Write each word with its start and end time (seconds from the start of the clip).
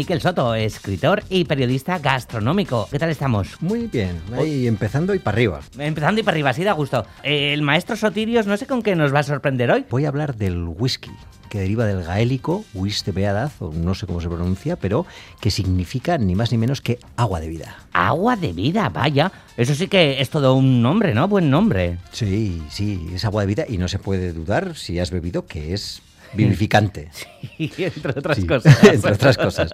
Miquel 0.00 0.22
Soto, 0.22 0.54
escritor 0.54 1.22
y 1.28 1.44
periodista 1.44 1.98
gastronómico. 1.98 2.88
¿Qué 2.90 2.98
tal 2.98 3.10
estamos? 3.10 3.60
Muy 3.60 3.86
bien, 3.86 4.18
ahí 4.32 4.66
empezando 4.66 5.14
y 5.14 5.18
para 5.18 5.34
arriba. 5.34 5.60
Empezando 5.78 6.22
y 6.22 6.24
para 6.24 6.36
arriba, 6.36 6.54
sí 6.54 6.64
da 6.64 6.72
gusto. 6.72 7.04
El 7.22 7.60
maestro 7.60 7.96
Sotirios, 7.96 8.46
no 8.46 8.56
sé 8.56 8.66
con 8.66 8.80
qué 8.80 8.96
nos 8.96 9.14
va 9.14 9.18
a 9.18 9.24
sorprender 9.24 9.70
hoy. 9.70 9.84
Voy 9.90 10.06
a 10.06 10.08
hablar 10.08 10.36
del 10.36 10.64
whisky 10.66 11.10
que 11.50 11.58
deriva 11.58 11.84
del 11.84 12.02
gaélico, 12.02 12.64
wis 12.72 13.04
de 13.04 13.12
beadad, 13.12 13.52
o 13.58 13.74
no 13.74 13.94
sé 13.94 14.06
cómo 14.06 14.22
se 14.22 14.28
pronuncia, 14.28 14.76
pero 14.76 15.04
que 15.38 15.50
significa 15.50 16.16
ni 16.16 16.34
más 16.34 16.50
ni 16.50 16.56
menos 16.56 16.80
que 16.80 16.98
agua 17.16 17.40
de 17.40 17.48
vida. 17.48 17.76
Agua 17.92 18.36
de 18.36 18.54
vida, 18.54 18.88
vaya. 18.88 19.30
Eso 19.58 19.74
sí 19.74 19.88
que 19.88 20.22
es 20.22 20.30
todo 20.30 20.54
un 20.54 20.80
nombre, 20.80 21.12
¿no? 21.12 21.28
Buen 21.28 21.50
nombre. 21.50 21.98
Sí, 22.12 22.62
sí, 22.70 23.10
es 23.12 23.26
agua 23.26 23.42
de 23.42 23.48
vida 23.48 23.64
y 23.68 23.76
no 23.76 23.88
se 23.88 23.98
puede 23.98 24.32
dudar 24.32 24.76
si 24.76 24.98
has 24.98 25.10
bebido 25.10 25.44
que 25.44 25.74
es 25.74 26.00
vivificante. 26.34 27.10
Sí, 27.60 27.84
entre 27.84 28.18
otras 28.18 28.42
cosas. 28.44 28.84
entre 28.94 29.12
otras 29.12 29.36
cosas. 29.36 29.70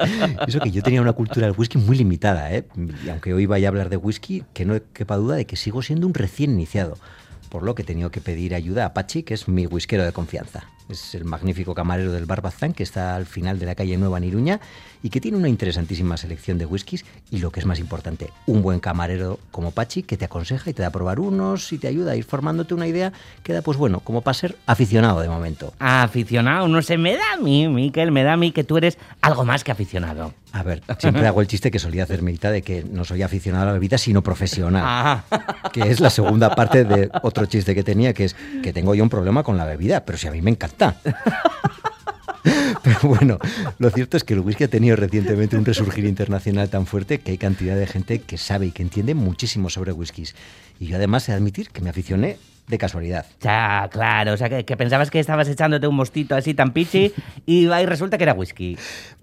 Eso 0.47 0.59
que 0.61 0.71
yo 0.73 0.83
tenía 0.83 1.01
una 1.01 1.13
cultura 1.13 1.47
del 1.47 1.57
whisky 1.57 1.79
muy 1.79 1.97
limitada, 1.97 2.53
¿eh? 2.53 2.67
Y 3.05 3.09
aunque 3.09 3.33
hoy 3.33 3.47
vaya 3.47 3.69
a 3.69 3.71
hablar 3.71 3.91
de 3.91 3.97
whisky, 3.97 4.43
que 4.55 4.65
no 4.65 4.77
quepa 4.93 5.17
duda 5.17 5.37
de 5.37 5.47
que 5.47 5.57
sigo 5.57 5.83
siendo 5.83 6.07
un 6.07 6.15
recién 6.15 6.53
iniciado. 6.53 6.99
Por 7.49 7.63
lo 7.63 7.77
que 7.77 7.83
he 7.83 7.85
tenido 7.85 8.11
que 8.11 8.21
pedir 8.21 8.55
ayuda 8.55 8.87
a 8.87 8.95
Pachi, 8.95 9.23
que 9.23 9.35
es 9.35 9.47
mi 9.47 9.67
whiskero 9.67 10.05
de 10.05 10.13
confianza. 10.13 10.65
Es 10.89 11.15
el 11.15 11.25
magnífico 11.25 11.75
camarero 11.75 12.13
del 12.13 12.27
Barbazán 12.27 12.73
que 12.73 12.83
está 12.83 13.17
al 13.17 13.27
final 13.27 13.59
de 13.59 13.67
la 13.67 13.75
calle 13.75 13.97
Nueva 13.97 14.19
en 14.19 14.25
Iruña 14.25 14.61
y 15.03 15.11
que 15.11 15.21
tiene 15.21 15.37
una 15.37 15.49
interesantísima 15.49 16.17
selección 16.17 16.59
de 16.59 16.67
whiskies 16.67 17.05
y 17.31 17.39
lo 17.39 17.51
que 17.51 17.61
es 17.61 17.67
más 17.67 17.81
importante, 17.81 18.31
un 18.47 18.63
buen 18.63 18.79
camarero 18.79 19.39
como 19.51 19.73
Pachi 19.73 20.03
que 20.05 20.17
te 20.17 20.25
aconseja 20.25 20.71
y 20.71 20.75
te 20.75 20.83
da 20.83 20.89
a 20.89 20.93
probar 20.93 21.19
unos 21.19 21.73
y 21.73 21.79
te 21.79 21.89
ayuda 21.89 22.13
a 22.13 22.17
ir 22.17 22.25
formándote 22.25 22.75
una 22.75 22.87
idea 22.87 23.13
queda 23.43 23.63
pues 23.63 23.79
bueno, 23.79 24.01
como 24.01 24.23
para 24.23 24.35
ser 24.35 24.57
aficionado 24.67 25.21
de 25.21 25.29
momento. 25.29 25.73
Aficionado, 25.79 26.69
no 26.69 26.81
sé, 26.83 26.99
me 26.99 27.17
da 27.17 27.33
a 27.35 27.37
mí, 27.37 27.69
Miquel, 27.69 28.13
me 28.13 28.23
da 28.23 28.35
a 28.35 28.37
mí 28.37 28.53
que 28.53 28.65
tú 28.65 28.77
eres 28.77 28.99
algo 29.21 29.45
más 29.45 29.65
que 29.65 29.73
aficionado. 29.73 30.33
A 30.57 30.63
ver, 30.63 30.83
siempre 30.99 31.27
hago 31.27 31.43
el 31.43 31.47
chiste 31.49 31.71
que 31.71 31.79
solía 31.79 32.05
hacer 32.05 32.23
Mirita 32.23 32.51
de 32.51 32.63
que 32.63 32.83
no 32.83 33.05
soy 33.05 33.21
aficionado 33.21 33.65
a 33.65 33.67
la 33.67 33.73
bebida, 33.75 33.99
sino 33.99 34.23
profesional. 34.23 34.83
Ah. 34.87 35.25
Que 35.71 35.83
es 35.83 36.01
la 36.01 36.09
segunda 36.09 36.55
parte 36.55 36.85
de 36.85 37.11
otro 37.23 37.45
chiste 37.45 37.75
que 37.75 37.83
tenía, 37.83 38.15
que 38.15 38.25
es 38.25 38.37
que 38.63 38.73
tengo 38.73 38.95
yo 38.95 39.03
un 39.03 39.11
problema 39.11 39.43
con 39.43 39.59
la 39.59 39.67
bebida, 39.67 40.07
pero 40.07 40.17
si 40.17 40.29
a 40.29 40.31
mí 40.31 40.41
me 40.41 40.51
encanta. 40.51 40.97
Pero 42.83 43.01
bueno, 43.03 43.39
lo 43.79 43.91
cierto 43.91 44.17
es 44.17 44.25
que 44.25 44.33
el 44.33 44.41
whisky 44.41 44.65
ha 44.65 44.69
tenido 44.69 44.97
recientemente 44.97 45.59
un 45.59 45.65
resurgir 45.65 46.05
internacional 46.05 46.71
tan 46.71 46.87
fuerte 46.87 47.19
que 47.19 47.33
hay 47.33 47.39
cantidad 47.39 47.77
de 47.77 47.87
gente 47.87 48.21
que 48.21 48.39
sabe 48.39 48.67
y 48.67 48.71
que 48.71 48.83
entiende 48.83 49.15
muchísimo 49.15 49.69
sobre 49.69 49.93
whiskies. 49.93 50.37
Y 50.79 50.87
yo 50.87 50.97
además 50.97 51.29
he 51.29 51.33
de 51.33 51.37
admitir 51.37 51.71
que 51.71 51.83
me 51.83 51.91
aficioné 51.91 52.39
de 52.69 52.79
casualidad. 52.79 53.27
Ya, 53.41 53.89
claro, 53.93 54.33
o 54.33 54.37
sea, 54.37 54.49
que, 54.49 54.77
pensabas 54.77 55.11
que 55.11 55.21
estabas 55.21 55.49
echándote 55.49 55.87
un 55.87 55.95
mostito 55.95 56.35
así 56.35 56.55
tan 56.55 56.73
pichi 56.73 57.13
y, 57.47 57.67
y 57.67 57.87
resulta 57.87 58.19
que 58.19 58.25
era 58.25 58.35
whisky. 58.35 58.77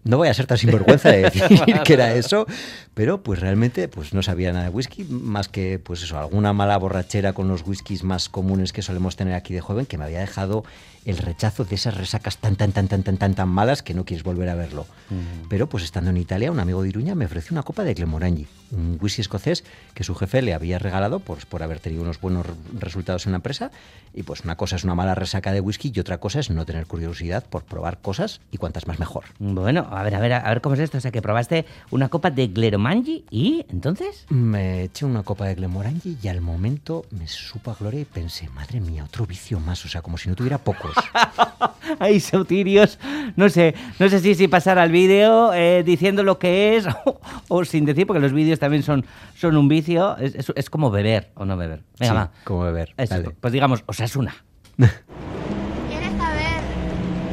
No 0.03 0.17
voy 0.17 0.27
a 0.27 0.33
ser 0.33 0.47
tan 0.47 0.57
sinvergüenza 0.57 1.09
de 1.09 1.23
decir 1.23 1.43
que 1.85 1.93
era 1.93 2.13
eso, 2.13 2.45
pero 2.93 3.23
pues 3.23 3.39
realmente 3.39 3.87
pues 3.87 4.13
no 4.13 4.21
sabía 4.21 4.51
nada 4.51 4.65
de 4.65 4.69
whisky, 4.69 5.05
más 5.05 5.47
que 5.47 5.79
pues 5.79 6.03
eso, 6.03 6.17
alguna 6.19 6.53
mala 6.53 6.77
borrachera 6.77 7.33
con 7.33 7.47
los 7.47 7.65
whiskies 7.65 8.03
más 8.03 8.29
comunes 8.29 8.73
que 8.73 8.81
solemos 8.81 9.15
tener 9.15 9.33
aquí 9.33 9.53
de 9.53 9.61
joven 9.61 9.85
que 9.85 9.97
me 9.97 10.05
había 10.05 10.19
dejado 10.19 10.63
el 11.05 11.17
rechazo 11.17 11.65
de 11.65 11.75
esas 11.75 11.97
resacas 11.97 12.37
tan 12.37 12.55
tan 12.55 12.71
tan 12.71 12.87
tan 12.87 13.03
tan 13.03 13.17
tan 13.17 13.35
tan 13.35 13.49
malas 13.49 13.83
que 13.83 13.93
no 13.93 14.05
quieres 14.05 14.23
volver 14.23 14.49
a 14.49 14.55
verlo. 14.55 14.85
Mm. 15.09 15.47
Pero 15.49 15.67
pues 15.67 15.83
estando 15.83 16.09
en 16.09 16.17
Italia, 16.17 16.51
un 16.51 16.59
amigo 16.59 16.81
de 16.81 16.89
Iruña 16.89 17.15
me 17.15 17.25
ofreció 17.25 17.53
una 17.53 17.63
copa 17.63 17.83
de 17.83 17.93
Glenmorangie, 17.93 18.47
un 18.71 18.97
whisky 19.01 19.21
escocés 19.21 19.63
que 19.93 20.03
su 20.03 20.15
jefe 20.15 20.41
le 20.41 20.53
había 20.53 20.79
regalado 20.79 21.19
por, 21.19 21.45
por 21.47 21.63
haber 21.63 21.79
tenido 21.79 22.03
unos 22.03 22.19
buenos 22.19 22.45
resultados 22.79 23.25
en 23.25 23.33
la 23.33 23.37
empresa. 23.37 23.71
Y 24.13 24.23
pues 24.23 24.41
una 24.41 24.55
cosa 24.55 24.75
es 24.75 24.83
una 24.83 24.95
mala 24.95 25.15
resaca 25.15 25.51
de 25.51 25.59
whisky 25.59 25.91
y 25.93 25.99
otra 25.99 26.19
cosa 26.19 26.39
es 26.39 26.49
no 26.49 26.65
tener 26.65 26.85
curiosidad 26.85 27.45
por 27.49 27.63
probar 27.63 27.99
cosas 27.99 28.41
y 28.51 28.57
cuantas 28.57 28.87
más 28.87 28.99
mejor. 28.99 29.25
Bueno, 29.39 29.87
a 29.91 30.03
ver, 30.03 30.15
a 30.15 30.19
ver, 30.19 30.33
a 30.33 30.49
ver 30.49 30.61
cómo 30.61 30.75
es 30.75 30.81
esto. 30.81 30.97
O 30.97 31.01
sea, 31.01 31.11
que 31.11 31.21
probaste 31.21 31.65
una 31.91 32.09
copa 32.09 32.29
de 32.31 32.47
Glenmorangie 32.47 33.23
y 33.29 33.65
entonces... 33.69 34.25
Me 34.29 34.83
eché 34.83 35.05
una 35.05 35.23
copa 35.23 35.45
de 35.45 35.55
Glenmorangie 35.55 36.17
y 36.21 36.27
al 36.27 36.41
momento 36.41 37.05
me 37.11 37.27
supo 37.27 37.71
a 37.71 37.75
gloria 37.75 38.01
y 38.01 38.05
pensé, 38.05 38.49
madre 38.49 38.79
mía, 38.79 39.03
otro 39.03 39.25
vicio 39.25 39.59
más. 39.59 39.83
O 39.85 39.89
sea, 39.89 40.01
como 40.01 40.17
si 40.17 40.29
no 40.29 40.35
tuviera 40.35 40.57
pocos. 40.57 40.92
Ay, 41.99 42.19
Sautirios, 42.19 42.99
no 43.35 43.49
sé, 43.49 43.75
no 43.99 44.09
sé 44.09 44.19
si, 44.19 44.35
si 44.35 44.47
pasar 44.47 44.79
al 44.79 44.91
vídeo 44.91 45.53
eh, 45.53 45.83
diciendo 45.85 46.23
lo 46.23 46.39
que 46.39 46.77
es 46.77 46.87
o, 47.47 47.65
sin 47.65 47.85
decir, 47.85 48.07
porque 48.07 48.19
los 48.19 48.33
vídeos 48.33 48.59
también 48.59 48.83
son, 48.83 49.05
son 49.35 49.57
un 49.57 49.67
vicio. 49.67 50.17
Es, 50.17 50.51
es, 50.55 50.69
como 50.69 50.91
beber 50.91 51.31
o 51.35 51.45
no 51.45 51.57
beber. 51.57 51.83
Venga, 51.99 52.13
va. 52.13 52.31
como 52.43 52.63
beber. 52.63 52.93
Pues 53.39 53.53
digamos, 53.53 53.83
o 53.85 53.93
sea, 53.93 54.05
es 54.05 54.15
una. 54.15 54.35
¿Quieres 54.77 56.11
saber 56.17 56.61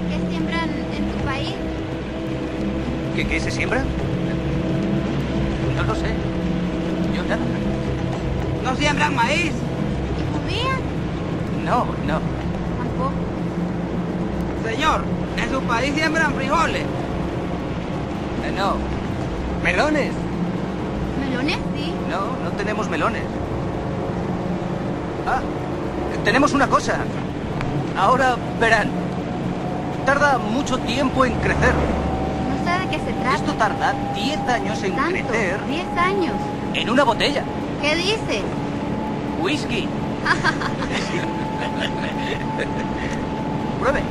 qué 0.09 0.31
siembran 0.31 0.69
en 0.69 1.13
tu 1.13 1.25
país? 1.25 1.55
¿Qué, 3.17 3.27
qué 3.27 3.41
se 3.41 3.51
siembra? 3.51 3.83
No 5.77 5.83
lo 5.85 5.95
sé. 5.95 6.09
Yo 7.15 7.23
nada. 7.25 7.41
¿No 8.65 8.77
siembran 8.77 9.15
maíz? 9.15 9.53
¿Y 10.19 10.39
judías? 10.39 10.81
No, 11.65 11.87
no. 12.07 12.21
Tampoco. 12.79 13.30
Señor, 14.65 15.03
en 15.37 15.51
su 15.51 15.61
país 15.63 15.95
siembran 15.95 16.35
frijoles. 16.35 16.83
Eh, 16.83 18.53
no. 18.57 18.75
¿Melones? 19.63 20.13
¿Melones? 21.21 21.59
Sí. 21.77 21.93
No, 22.11 22.21
no 22.45 22.51
tenemos 22.57 22.89
melones. 22.89 23.23
Ah, 25.27 25.41
tenemos 26.25 26.53
una 26.53 26.67
cosa. 26.69 26.99
Ahora 27.99 28.37
verán. 28.59 28.89
Tarda 30.07 30.39
mucho 30.39 30.79
tiempo 30.79 31.25
en 31.25 31.35
crecer. 31.35 31.75
No 32.49 32.65
sé 32.65 32.71
de 32.81 32.89
qué 32.91 32.99
se 33.05 33.13
trata. 33.13 33.37
Esto 33.37 33.53
tarda 33.55 33.95
10 34.15 34.39
años 34.49 34.83
en 34.83 34.97
¿Tanto? 34.97 35.11
crecer. 35.11 35.59
10 35.69 35.87
años. 35.99 36.35
En 36.75 36.91
una 36.91 37.05
botella. 37.05 37.45
¿Qué 37.83 37.95
dice? 37.97 38.43
Whisky. 39.43 39.89
Pruebe. 43.81 44.03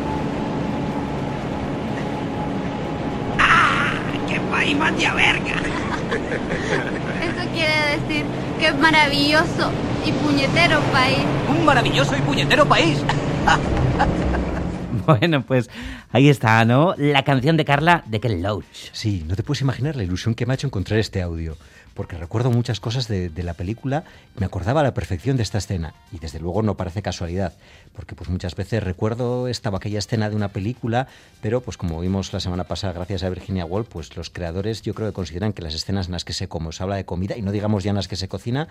¡Qué 4.29 4.39
país 4.51 4.77
más 4.77 4.95
de 4.97 5.09
verga! 5.11 5.55
Eso 7.21 7.49
quiere 7.51 7.97
decir 7.97 8.25
que 8.59 8.67
es 8.67 8.77
maravilloso 8.77 9.71
y 10.05 10.11
puñetero 10.11 10.79
país. 10.91 11.19
Un 11.49 11.65
maravilloso 11.65 12.15
y 12.15 12.21
puñetero 12.21 12.65
país. 12.65 12.99
Bueno, 15.05 15.41
pues 15.41 15.69
ahí 16.11 16.29
está, 16.29 16.63
¿no? 16.65 16.93
La 16.97 17.23
canción 17.23 17.57
de 17.57 17.65
Carla 17.65 18.03
de 18.05 18.19
Ken 18.19 18.43
Loach. 18.43 18.91
Sí, 18.91 19.23
no 19.27 19.35
te 19.35 19.41
puedes 19.41 19.61
imaginar 19.61 19.95
la 19.95 20.03
ilusión 20.03 20.35
que 20.35 20.45
me 20.45 20.53
ha 20.53 20.55
hecho 20.55 20.67
encontrar 20.67 20.99
este 20.99 21.23
audio, 21.23 21.57
porque 21.99 22.15
recuerdo 22.15 22.49
muchas 22.49 22.79
cosas 22.79 23.09
de, 23.09 23.27
de, 23.27 23.43
la 23.43 23.55
película, 23.55 24.05
me 24.37 24.45
acordaba 24.45 24.79
a 24.79 24.83
la 24.85 24.93
perfección 24.93 25.35
de 25.35 25.43
esta 25.43 25.57
escena, 25.57 25.93
y 26.13 26.19
desde 26.19 26.39
luego 26.39 26.61
no 26.61 26.77
parece 26.77 27.01
casualidad, 27.01 27.51
porque 27.91 28.15
pues 28.15 28.29
muchas 28.29 28.55
veces 28.55 28.81
recuerdo 28.81 29.49
estaba 29.49 29.79
aquella 29.79 29.99
escena 29.99 30.29
de 30.29 30.37
una 30.37 30.47
película, 30.47 31.09
pero 31.41 31.59
pues 31.59 31.75
como 31.75 31.99
vimos 31.99 32.31
la 32.31 32.39
semana 32.39 32.63
pasada 32.63 32.93
gracias 32.93 33.23
a 33.23 33.29
Virginia 33.29 33.65
Woolf, 33.65 33.89
pues 33.89 34.15
los 34.15 34.29
creadores 34.29 34.81
yo 34.81 34.93
creo 34.93 35.09
que 35.09 35.13
consideran 35.13 35.51
que 35.51 35.61
las 35.61 35.75
escenas 35.75 36.05
en 36.05 36.13
las 36.13 36.23
que 36.23 36.31
se 36.31 36.47
come, 36.47 36.71
se 36.71 36.83
habla 36.83 36.95
de 36.95 37.03
comida, 37.03 37.35
y 37.35 37.41
no 37.41 37.51
digamos 37.51 37.83
ya 37.83 37.89
en 37.89 37.97
las 37.97 38.07
que 38.07 38.15
se 38.15 38.29
cocina, 38.29 38.69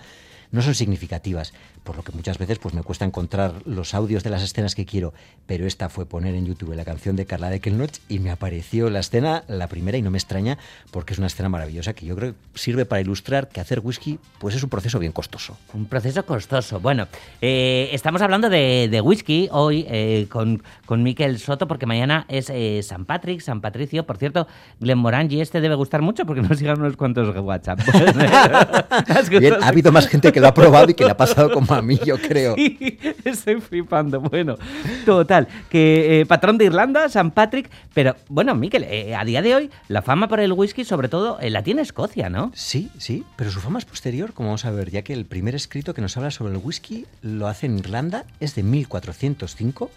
no 0.50 0.62
son 0.62 0.74
significativas, 0.74 1.52
por 1.84 1.96
lo 1.96 2.02
que 2.02 2.12
muchas 2.12 2.38
veces 2.38 2.58
pues 2.58 2.72
me 2.72 2.82
cuesta 2.82 3.04
encontrar 3.04 3.52
los 3.66 3.92
audios 3.92 4.24
de 4.24 4.30
las 4.30 4.42
escenas 4.42 4.74
que 4.74 4.86
quiero, 4.86 5.12
pero 5.46 5.66
esta 5.66 5.90
fue 5.90 6.06
poner 6.06 6.34
en 6.34 6.46
YouTube 6.46 6.74
la 6.74 6.86
canción 6.86 7.14
de 7.14 7.26
Carla 7.26 7.50
de 7.50 7.60
Kelnoch 7.60 7.98
y 8.08 8.20
me 8.20 8.30
apareció 8.30 8.88
la 8.88 9.00
escena, 9.00 9.44
la 9.48 9.66
primera, 9.66 9.98
y 9.98 10.02
no 10.02 10.10
me 10.10 10.16
extraña 10.16 10.56
porque 10.90 11.12
es 11.12 11.18
una 11.18 11.26
escena 11.26 11.50
maravillosa 11.50 11.92
que 11.92 12.06
yo 12.06 12.16
creo 12.16 12.32
que 12.32 12.58
sirve 12.58 12.86
para 12.86 13.02
ilustrar 13.02 13.17
que 13.48 13.60
hacer 13.60 13.80
whisky 13.82 14.18
pues 14.38 14.54
es 14.54 14.62
un 14.62 14.70
proceso 14.70 14.98
bien 14.98 15.12
costoso. 15.12 15.56
Un 15.74 15.86
proceso 15.86 16.24
costoso. 16.24 16.80
Bueno, 16.80 17.06
eh, 17.40 17.90
estamos 17.92 18.22
hablando 18.22 18.48
de, 18.48 18.88
de 18.90 19.00
whisky 19.00 19.48
hoy 19.50 19.86
eh, 19.88 20.26
con, 20.28 20.62
con 20.86 21.02
Miquel 21.02 21.38
Soto 21.38 21.66
porque 21.66 21.86
mañana 21.86 22.24
es 22.28 22.50
eh, 22.50 22.80
San 22.82 23.04
Patrick, 23.04 23.40
San 23.40 23.60
Patricio. 23.60 24.04
Por 24.04 24.16
cierto, 24.16 24.46
Glenmorangie 24.80 25.42
este 25.42 25.60
debe 25.60 25.74
gustar 25.74 26.02
mucho 26.02 26.24
porque 26.26 26.42
nos 26.42 26.58
sigan 26.58 26.80
unos 26.80 26.96
cuantos 26.96 27.34
WhatsApp. 27.36 27.80
bien, 29.30 29.54
ha 29.62 29.68
habido 29.68 29.92
más 29.92 30.06
gente 30.08 30.32
que 30.32 30.40
lo 30.40 30.48
ha 30.48 30.54
probado 30.54 30.90
y 30.90 30.94
que 30.94 31.04
le 31.04 31.10
ha 31.10 31.16
pasado 31.16 31.50
como 31.50 31.72
a 31.74 31.82
mí, 31.82 31.98
yo 32.04 32.16
creo. 32.18 32.54
Sí, 32.56 32.98
estoy 33.24 33.60
flipando. 33.60 34.20
Bueno, 34.20 34.56
total, 35.04 35.48
que 35.70 36.20
eh, 36.20 36.26
patrón 36.26 36.58
de 36.58 36.66
Irlanda, 36.66 37.08
San 37.08 37.30
Patrick, 37.30 37.70
pero 37.94 38.16
bueno, 38.28 38.54
Miquel, 38.54 38.84
eh, 38.84 39.14
a 39.14 39.24
día 39.24 39.42
de 39.42 39.54
hoy 39.54 39.70
la 39.88 40.02
fama 40.02 40.28
por 40.28 40.40
el 40.40 40.52
whisky 40.52 40.84
sobre 40.84 41.08
todo 41.08 41.38
la 41.40 41.62
tiene 41.62 41.82
Escocia, 41.82 42.28
¿no? 42.28 42.50
Sí, 42.54 42.90
sí, 42.98 43.24
pero 43.36 43.50
su 43.50 43.60
fama 43.60 43.78
es 43.78 43.84
posterior, 43.84 44.32
como 44.34 44.50
vamos 44.50 44.64
a 44.64 44.70
ver, 44.70 44.90
ya 44.90 45.02
que 45.02 45.12
el 45.12 45.26
primer 45.26 45.54
escrito 45.54 45.94
que 45.94 46.02
nos 46.02 46.16
habla 46.16 46.30
sobre 46.30 46.52
el 46.52 46.60
whisky 46.62 47.06
lo 47.22 47.48
hace 47.48 47.66
en 47.66 47.78
Irlanda, 47.78 48.26
es 48.40 48.54
de 48.54 48.62
1405 48.62 49.90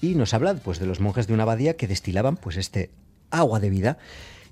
y 0.00 0.14
nos 0.14 0.34
habla 0.34 0.54
pues 0.54 0.78
de 0.78 0.86
los 0.86 1.00
monjes 1.00 1.26
de 1.26 1.34
una 1.34 1.44
abadía 1.44 1.76
que 1.76 1.86
destilaban 1.86 2.36
pues 2.36 2.56
este 2.56 2.90
agua 3.30 3.60
de 3.60 3.70
vida 3.70 3.98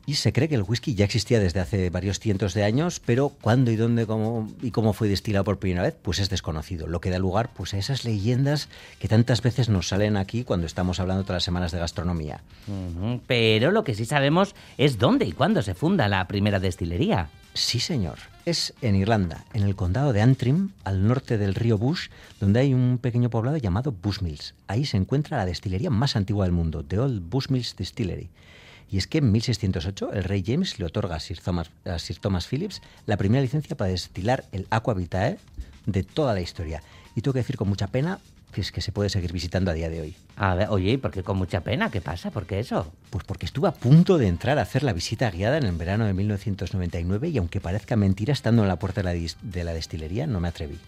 Y 0.06 0.14
se 0.14 0.32
cree 0.34 0.48
que 0.48 0.54
el 0.54 0.62
whisky 0.62 0.94
ya 0.94 1.06
existía 1.06 1.40
desde 1.40 1.60
hace 1.60 1.88
varios 1.88 2.18
cientos 2.18 2.52
de 2.52 2.62
años, 2.62 3.00
pero 3.00 3.30
cuándo 3.30 3.70
y 3.70 3.76
dónde 3.76 4.06
cómo, 4.06 4.52
y 4.60 4.70
cómo 4.70 4.92
fue 4.92 5.08
destilado 5.08 5.44
por 5.44 5.58
primera 5.58 5.82
vez, 5.82 5.96
pues 6.00 6.18
es 6.18 6.28
desconocido. 6.28 6.86
Lo 6.86 7.00
que 7.00 7.08
da 7.08 7.18
lugar 7.18 7.50
pues, 7.54 7.72
a 7.72 7.78
esas 7.78 8.04
leyendas 8.04 8.68
que 8.98 9.08
tantas 9.08 9.40
veces 9.40 9.70
nos 9.70 9.88
salen 9.88 10.18
aquí 10.18 10.44
cuando 10.44 10.66
estamos 10.66 11.00
hablando 11.00 11.22
todas 11.22 11.36
las 11.36 11.44
semanas 11.44 11.72
de 11.72 11.78
gastronomía. 11.78 12.42
Pero 13.26 13.70
lo 13.70 13.82
que 13.82 13.94
sí 13.94 14.04
sabemos 14.04 14.54
es 14.76 14.98
dónde 14.98 15.24
y 15.24 15.32
cuándo 15.32 15.62
se 15.62 15.74
funda 15.74 16.06
la 16.08 16.28
primera 16.28 16.60
destilería. 16.60 17.30
Sí, 17.54 17.78
señor. 17.78 18.18
Es 18.46 18.74
en 18.82 18.96
Irlanda, 18.96 19.44
en 19.54 19.62
el 19.62 19.76
condado 19.76 20.12
de 20.12 20.20
Antrim, 20.20 20.70
al 20.82 21.06
norte 21.06 21.38
del 21.38 21.54
río 21.54 21.78
Bush, 21.78 22.08
donde 22.40 22.58
hay 22.58 22.74
un 22.74 22.98
pequeño 22.98 23.30
poblado 23.30 23.56
llamado 23.56 23.92
Bushmills. 23.92 24.54
Ahí 24.66 24.84
se 24.84 24.96
encuentra 24.96 25.38
la 25.38 25.46
destilería 25.46 25.88
más 25.88 26.16
antigua 26.16 26.44
del 26.44 26.52
mundo, 26.52 26.84
The 26.84 26.98
Old 26.98 27.30
Bushmills 27.30 27.76
Distillery. 27.76 28.28
Y 28.90 28.98
es 28.98 29.06
que 29.06 29.18
en 29.18 29.30
1608 29.30 30.12
el 30.12 30.24
rey 30.24 30.42
James 30.44 30.80
le 30.80 30.84
otorga 30.84 31.14
a 31.14 31.20
Sir 31.20 31.40
Thomas, 31.40 31.70
a 31.84 31.98
Sir 32.00 32.18
Thomas 32.18 32.48
Phillips 32.48 32.82
la 33.06 33.16
primera 33.16 33.40
licencia 33.40 33.76
para 33.76 33.90
destilar 33.90 34.44
el 34.50 34.66
Aqua 34.70 34.94
Vitae 34.94 35.38
de 35.86 36.02
toda 36.02 36.34
la 36.34 36.40
historia. 36.40 36.82
Y 37.14 37.22
tengo 37.22 37.34
que 37.34 37.40
decir 37.40 37.56
con 37.56 37.68
mucha 37.68 37.86
pena 37.86 38.18
que 38.54 38.62
es 38.62 38.72
que 38.72 38.80
se 38.80 38.92
puede 38.92 39.10
seguir 39.10 39.32
visitando 39.32 39.70
a 39.70 39.74
día 39.74 39.90
de 39.90 40.00
hoy. 40.00 40.16
A 40.36 40.54
ver, 40.54 40.68
oye, 40.70 40.92
¿y 40.92 40.96
por 40.96 41.10
qué 41.10 41.22
con 41.22 41.36
mucha 41.36 41.60
pena? 41.60 41.90
¿Qué 41.90 42.00
pasa? 42.00 42.30
¿Por 42.30 42.46
qué 42.46 42.60
eso? 42.60 42.90
Pues 43.10 43.24
porque 43.24 43.44
estuve 43.44 43.68
a 43.68 43.72
punto 43.72 44.16
de 44.16 44.28
entrar 44.28 44.58
a 44.58 44.62
hacer 44.62 44.82
la 44.82 44.92
visita 44.92 45.30
guiada 45.30 45.58
en 45.58 45.64
el 45.64 45.76
verano 45.76 46.06
de 46.06 46.14
1999 46.14 47.28
y 47.28 47.38
aunque 47.38 47.60
parezca 47.60 47.96
mentira, 47.96 48.32
estando 48.32 48.62
en 48.62 48.68
la 48.68 48.78
puerta 48.78 49.02
de 49.02 49.14
la, 49.14 49.30
de 49.42 49.64
la 49.64 49.74
destilería, 49.74 50.26
no 50.26 50.40
me 50.40 50.48
atreví. 50.48 50.78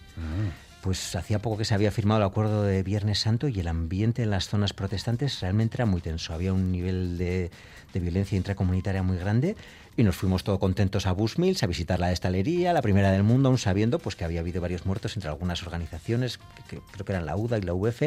Pues 0.80 1.16
hacía 1.16 1.40
poco 1.40 1.58
que 1.58 1.64
se 1.64 1.74
había 1.74 1.90
firmado 1.90 2.20
el 2.20 2.26
acuerdo 2.26 2.62
de 2.62 2.82
Viernes 2.84 3.18
Santo 3.18 3.48
y 3.48 3.58
el 3.58 3.66
ambiente 3.66 4.22
en 4.22 4.30
las 4.30 4.48
zonas 4.48 4.72
protestantes 4.72 5.40
realmente 5.40 5.76
era 5.76 5.86
muy 5.86 6.00
tenso. 6.00 6.32
Había 6.32 6.52
un 6.52 6.70
nivel 6.70 7.18
de, 7.18 7.50
de 7.92 8.00
violencia 8.00 8.36
intracomunitaria 8.36 9.02
muy 9.02 9.16
grande 9.16 9.56
y 9.96 10.02
nos 10.02 10.16
fuimos 10.16 10.44
todos 10.44 10.58
contentos 10.58 11.06
a 11.06 11.12
Bushmills 11.12 11.62
a 11.62 11.66
visitar 11.66 11.98
la 11.98 12.08
destilería, 12.08 12.72
la 12.72 12.82
primera 12.82 13.10
del 13.10 13.22
mundo, 13.22 13.48
aún 13.48 13.58
sabiendo 13.58 13.98
pues, 13.98 14.14
que 14.16 14.24
había 14.24 14.40
habido 14.40 14.60
varios 14.60 14.84
muertos 14.84 15.16
entre 15.16 15.30
algunas 15.30 15.62
organizaciones, 15.62 16.38
que, 16.38 16.76
que 16.76 16.82
creo 16.92 17.04
que 17.06 17.12
eran 17.12 17.26
la 17.26 17.36
UDA 17.36 17.58
y 17.58 17.62
la 17.62 17.74
UF. 17.74 18.02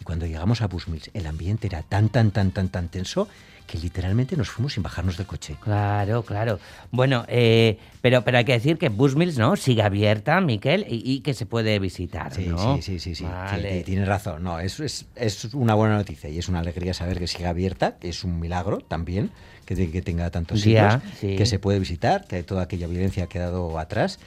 Y 0.00 0.04
cuando 0.04 0.26
llegamos 0.26 0.62
a 0.62 0.66
Bushmills, 0.66 1.10
el 1.14 1.26
ambiente 1.26 1.66
era 1.66 1.82
tan, 1.82 2.08
tan, 2.08 2.30
tan, 2.30 2.50
tan, 2.52 2.68
tan 2.70 2.88
tenso 2.88 3.28
que 3.66 3.78
literalmente 3.78 4.36
nos 4.36 4.50
fuimos 4.50 4.72
sin 4.72 4.82
bajarnos 4.82 5.16
del 5.16 5.26
coche. 5.26 5.54
Claro, 5.60 6.24
claro. 6.24 6.58
Bueno, 6.90 7.24
eh, 7.28 7.78
pero, 8.00 8.22
pero 8.24 8.38
hay 8.38 8.44
que 8.44 8.52
decir 8.52 8.78
que 8.78 8.88
Bushmills, 8.88 9.38
¿no? 9.38 9.54
Sigue 9.54 9.82
abierta, 9.82 10.40
Miquel, 10.40 10.84
y, 10.88 11.02
y 11.08 11.20
que 11.20 11.34
se 11.34 11.46
puede 11.46 11.78
visitar, 11.78 12.32
Sí, 12.34 12.46
¿no? 12.46 12.76
sí, 12.76 12.82
sí, 12.82 12.98
sí, 12.98 13.14
sí. 13.14 13.24
Vale. 13.24 13.78
Sí, 13.78 13.84
Tienes 13.84 14.08
razón. 14.08 14.42
No, 14.42 14.58
es, 14.58 14.80
es, 14.80 15.06
es 15.14 15.44
una 15.54 15.74
buena 15.74 15.96
noticia 15.96 16.28
y 16.30 16.38
es 16.38 16.48
una 16.48 16.58
alegría 16.60 16.94
saber 16.94 17.18
que 17.20 17.28
sigue 17.28 17.46
abierta, 17.46 17.96
es 18.00 18.24
un 18.24 18.40
milagro 18.40 18.78
también, 18.80 19.30
que, 19.66 19.76
te- 19.76 19.90
que 19.90 20.02
tenga 20.02 20.30
tantos 20.30 20.62
Ya, 20.64 21.00
siglos, 21.00 21.14
sí. 21.20 21.36
que 21.36 21.46
se 21.46 21.60
puede 21.60 21.78
visitar, 21.78 22.26
que 22.26 22.42
toda 22.42 22.62
aquella 22.62 22.88
violencia 22.88 23.24
ha 23.24 23.28
quedado 23.28 23.78
atrás. 23.78 24.18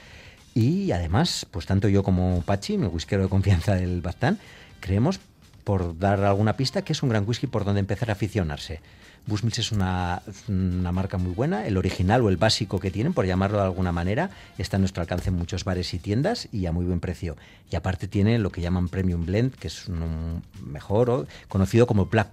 Y 0.56 0.92
además, 0.94 1.48
pues 1.52 1.66
tanto 1.66 1.90
yo 1.90 2.04
como 2.04 2.44
Pachi, 2.46 2.78
mi 2.78 2.86
whiskero 2.88 3.24
de 3.24 3.30
confianza 3.30 3.76
del 3.76 4.02
Baztán, 4.02 4.38
creemos, 4.80 5.20
por 5.64 5.98
dar 5.98 6.24
alguna 6.24 6.58
pista, 6.58 6.84
que 6.84 6.94
es 6.94 7.04
un 7.04 7.10
gran 7.10 7.28
whisky 7.28 7.48
por 7.48 7.66
donde 7.66 7.80
empezar 7.80 8.10
a 8.10 8.14
aficionarse. 8.14 8.82
Bushmills 9.26 9.60
es 9.60 9.72
una, 9.72 10.22
una 10.48 10.92
marca 10.92 11.18
muy 11.18 11.34
buena, 11.34 11.66
el 11.66 11.78
original 11.78 12.22
o 12.22 12.30
el 12.30 12.38
básico 12.38 12.80
que 12.80 12.92
tienen, 12.92 13.14
por 13.14 13.26
llamarlo 13.26 13.58
de 13.58 13.64
alguna 13.64 13.92
manera, 13.92 14.32
está 14.58 14.78
a 14.78 14.80
nuestro 14.80 15.02
alcance 15.02 15.30
en 15.30 15.36
muchos 15.36 15.64
bares 15.64 15.94
y 15.94 16.00
tiendas 16.00 16.50
y 16.52 16.66
a 16.66 16.72
muy 16.72 16.86
buen 16.86 17.00
precio. 17.00 17.38
Y 17.72 17.76
aparte 17.76 18.08
tiene 18.08 18.38
lo 18.40 18.52
que 18.52 18.62
llaman 18.62 18.90
Premium 18.90 19.26
Blend, 19.26 19.56
que 19.56 19.68
es 19.68 19.88
un 19.88 20.44
mejor, 20.66 21.10
o 21.10 21.28
conocido 21.48 21.88
como 21.88 22.08
Black 22.08 22.32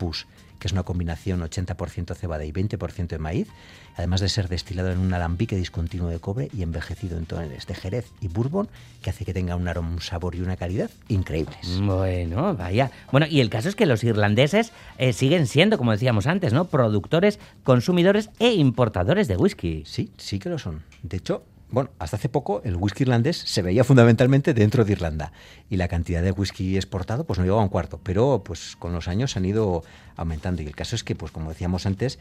que 0.61 0.69
es 0.69 0.73
una 0.73 0.85
combinación 0.85 1.41
80% 1.41 2.15
cebada 2.15 2.45
y 2.45 2.53
20% 2.53 3.09
de 3.09 3.19
maíz, 3.19 3.49
además 3.97 4.21
de 4.21 4.29
ser 4.29 4.49
destilado 4.49 4.93
en 4.93 4.99
un 4.99 5.13
alambique 5.13 5.57
discontinuo 5.57 6.09
de 6.09 6.21
cobre 6.21 6.49
y 6.57 6.63
envejecido 6.63 7.19
en 7.19 7.27
toneles 7.27 7.67
de 7.67 7.75
Jerez 7.75 8.07
y 8.21 8.29
Bourbon, 8.29 8.69
que 9.03 9.11
hace 9.11 9.25
que 9.25 9.35
tenga 9.35 9.57
un 9.57 9.67
aroma, 9.67 9.91
un 9.91 10.01
sabor 10.01 10.35
y 10.35 10.43
una 10.43 10.57
calidad 10.57 10.91
increíbles. 11.09 11.81
Bueno, 11.81 12.55
vaya. 12.55 12.91
Bueno, 13.11 13.27
y 13.27 13.41
el 13.41 13.51
caso 13.51 13.69
es 13.69 13.75
que 13.75 13.87
los 13.87 14.05
irlandeses 14.05 14.73
eh, 14.99 15.13
siguen 15.13 15.47
siendo, 15.47 15.79
como 15.79 15.93
decíamos 15.93 16.27
antes, 16.27 16.53
¿no? 16.53 16.67
Productores, 16.81 17.38
consumidores 17.62 18.31
e 18.38 18.53
importadores 18.53 19.29
de 19.29 19.37
whisky. 19.37 19.82
Sí, 19.85 20.12
sí 20.17 20.38
que 20.38 20.49
lo 20.49 20.59
son. 20.59 20.82
De 21.03 21.19
hecho, 21.19 21.44
bueno, 21.71 21.91
hasta 21.99 22.17
hace 22.17 22.29
poco 22.29 22.62
el 22.65 22.77
whisky 22.77 23.03
irlandés 23.05 23.37
se 23.37 23.61
veía 23.61 23.85
fundamentalmente 23.85 24.55
dentro 24.55 24.85
de 24.85 24.93
Irlanda 24.93 25.32
y 25.69 25.77
la 25.77 25.88
cantidad 25.88 26.23
de 26.23 26.32
whisky 26.32 26.77
exportado 26.77 27.25
pues 27.25 27.38
no 27.38 27.44
llegaba 27.44 27.61
a 27.61 27.65
un 27.65 27.69
cuarto, 27.69 28.00
pero 28.03 28.43
pues 28.44 28.77
con 28.77 28.93
los 28.93 29.09
años 29.09 29.37
han 29.37 29.44
ido 29.44 29.85
aumentando 30.17 30.62
y 30.62 30.67
el 30.67 30.75
caso 30.75 30.97
es 30.97 31.05
que 31.05 31.15
pues 31.15 31.31
como 31.32 31.50
decíamos 31.50 31.85
antes, 31.85 32.19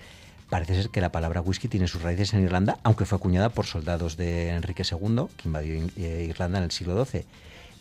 parece 0.50 0.76
ser 0.76 0.90
que 0.90 1.02
la 1.02 1.12
palabra 1.12 1.42
whisky 1.42 1.68
tiene 1.68 1.88
sus 1.88 2.02
raíces 2.02 2.34
en 2.34 2.44
Irlanda, 2.44 2.80
aunque 2.84 3.06
fue 3.06 3.18
acuñada 3.18 3.50
por 3.50 3.66
soldados 3.66 4.18
de 4.18 4.50
Enrique 4.50 4.84
II, 4.84 5.28
que 5.38 5.48
invadió 5.48 5.88
eh, 5.98 6.28
Irlanda 6.30 6.58
en 6.58 6.66
el 6.66 6.72
siglo 6.72 7.04
XII 7.06 7.26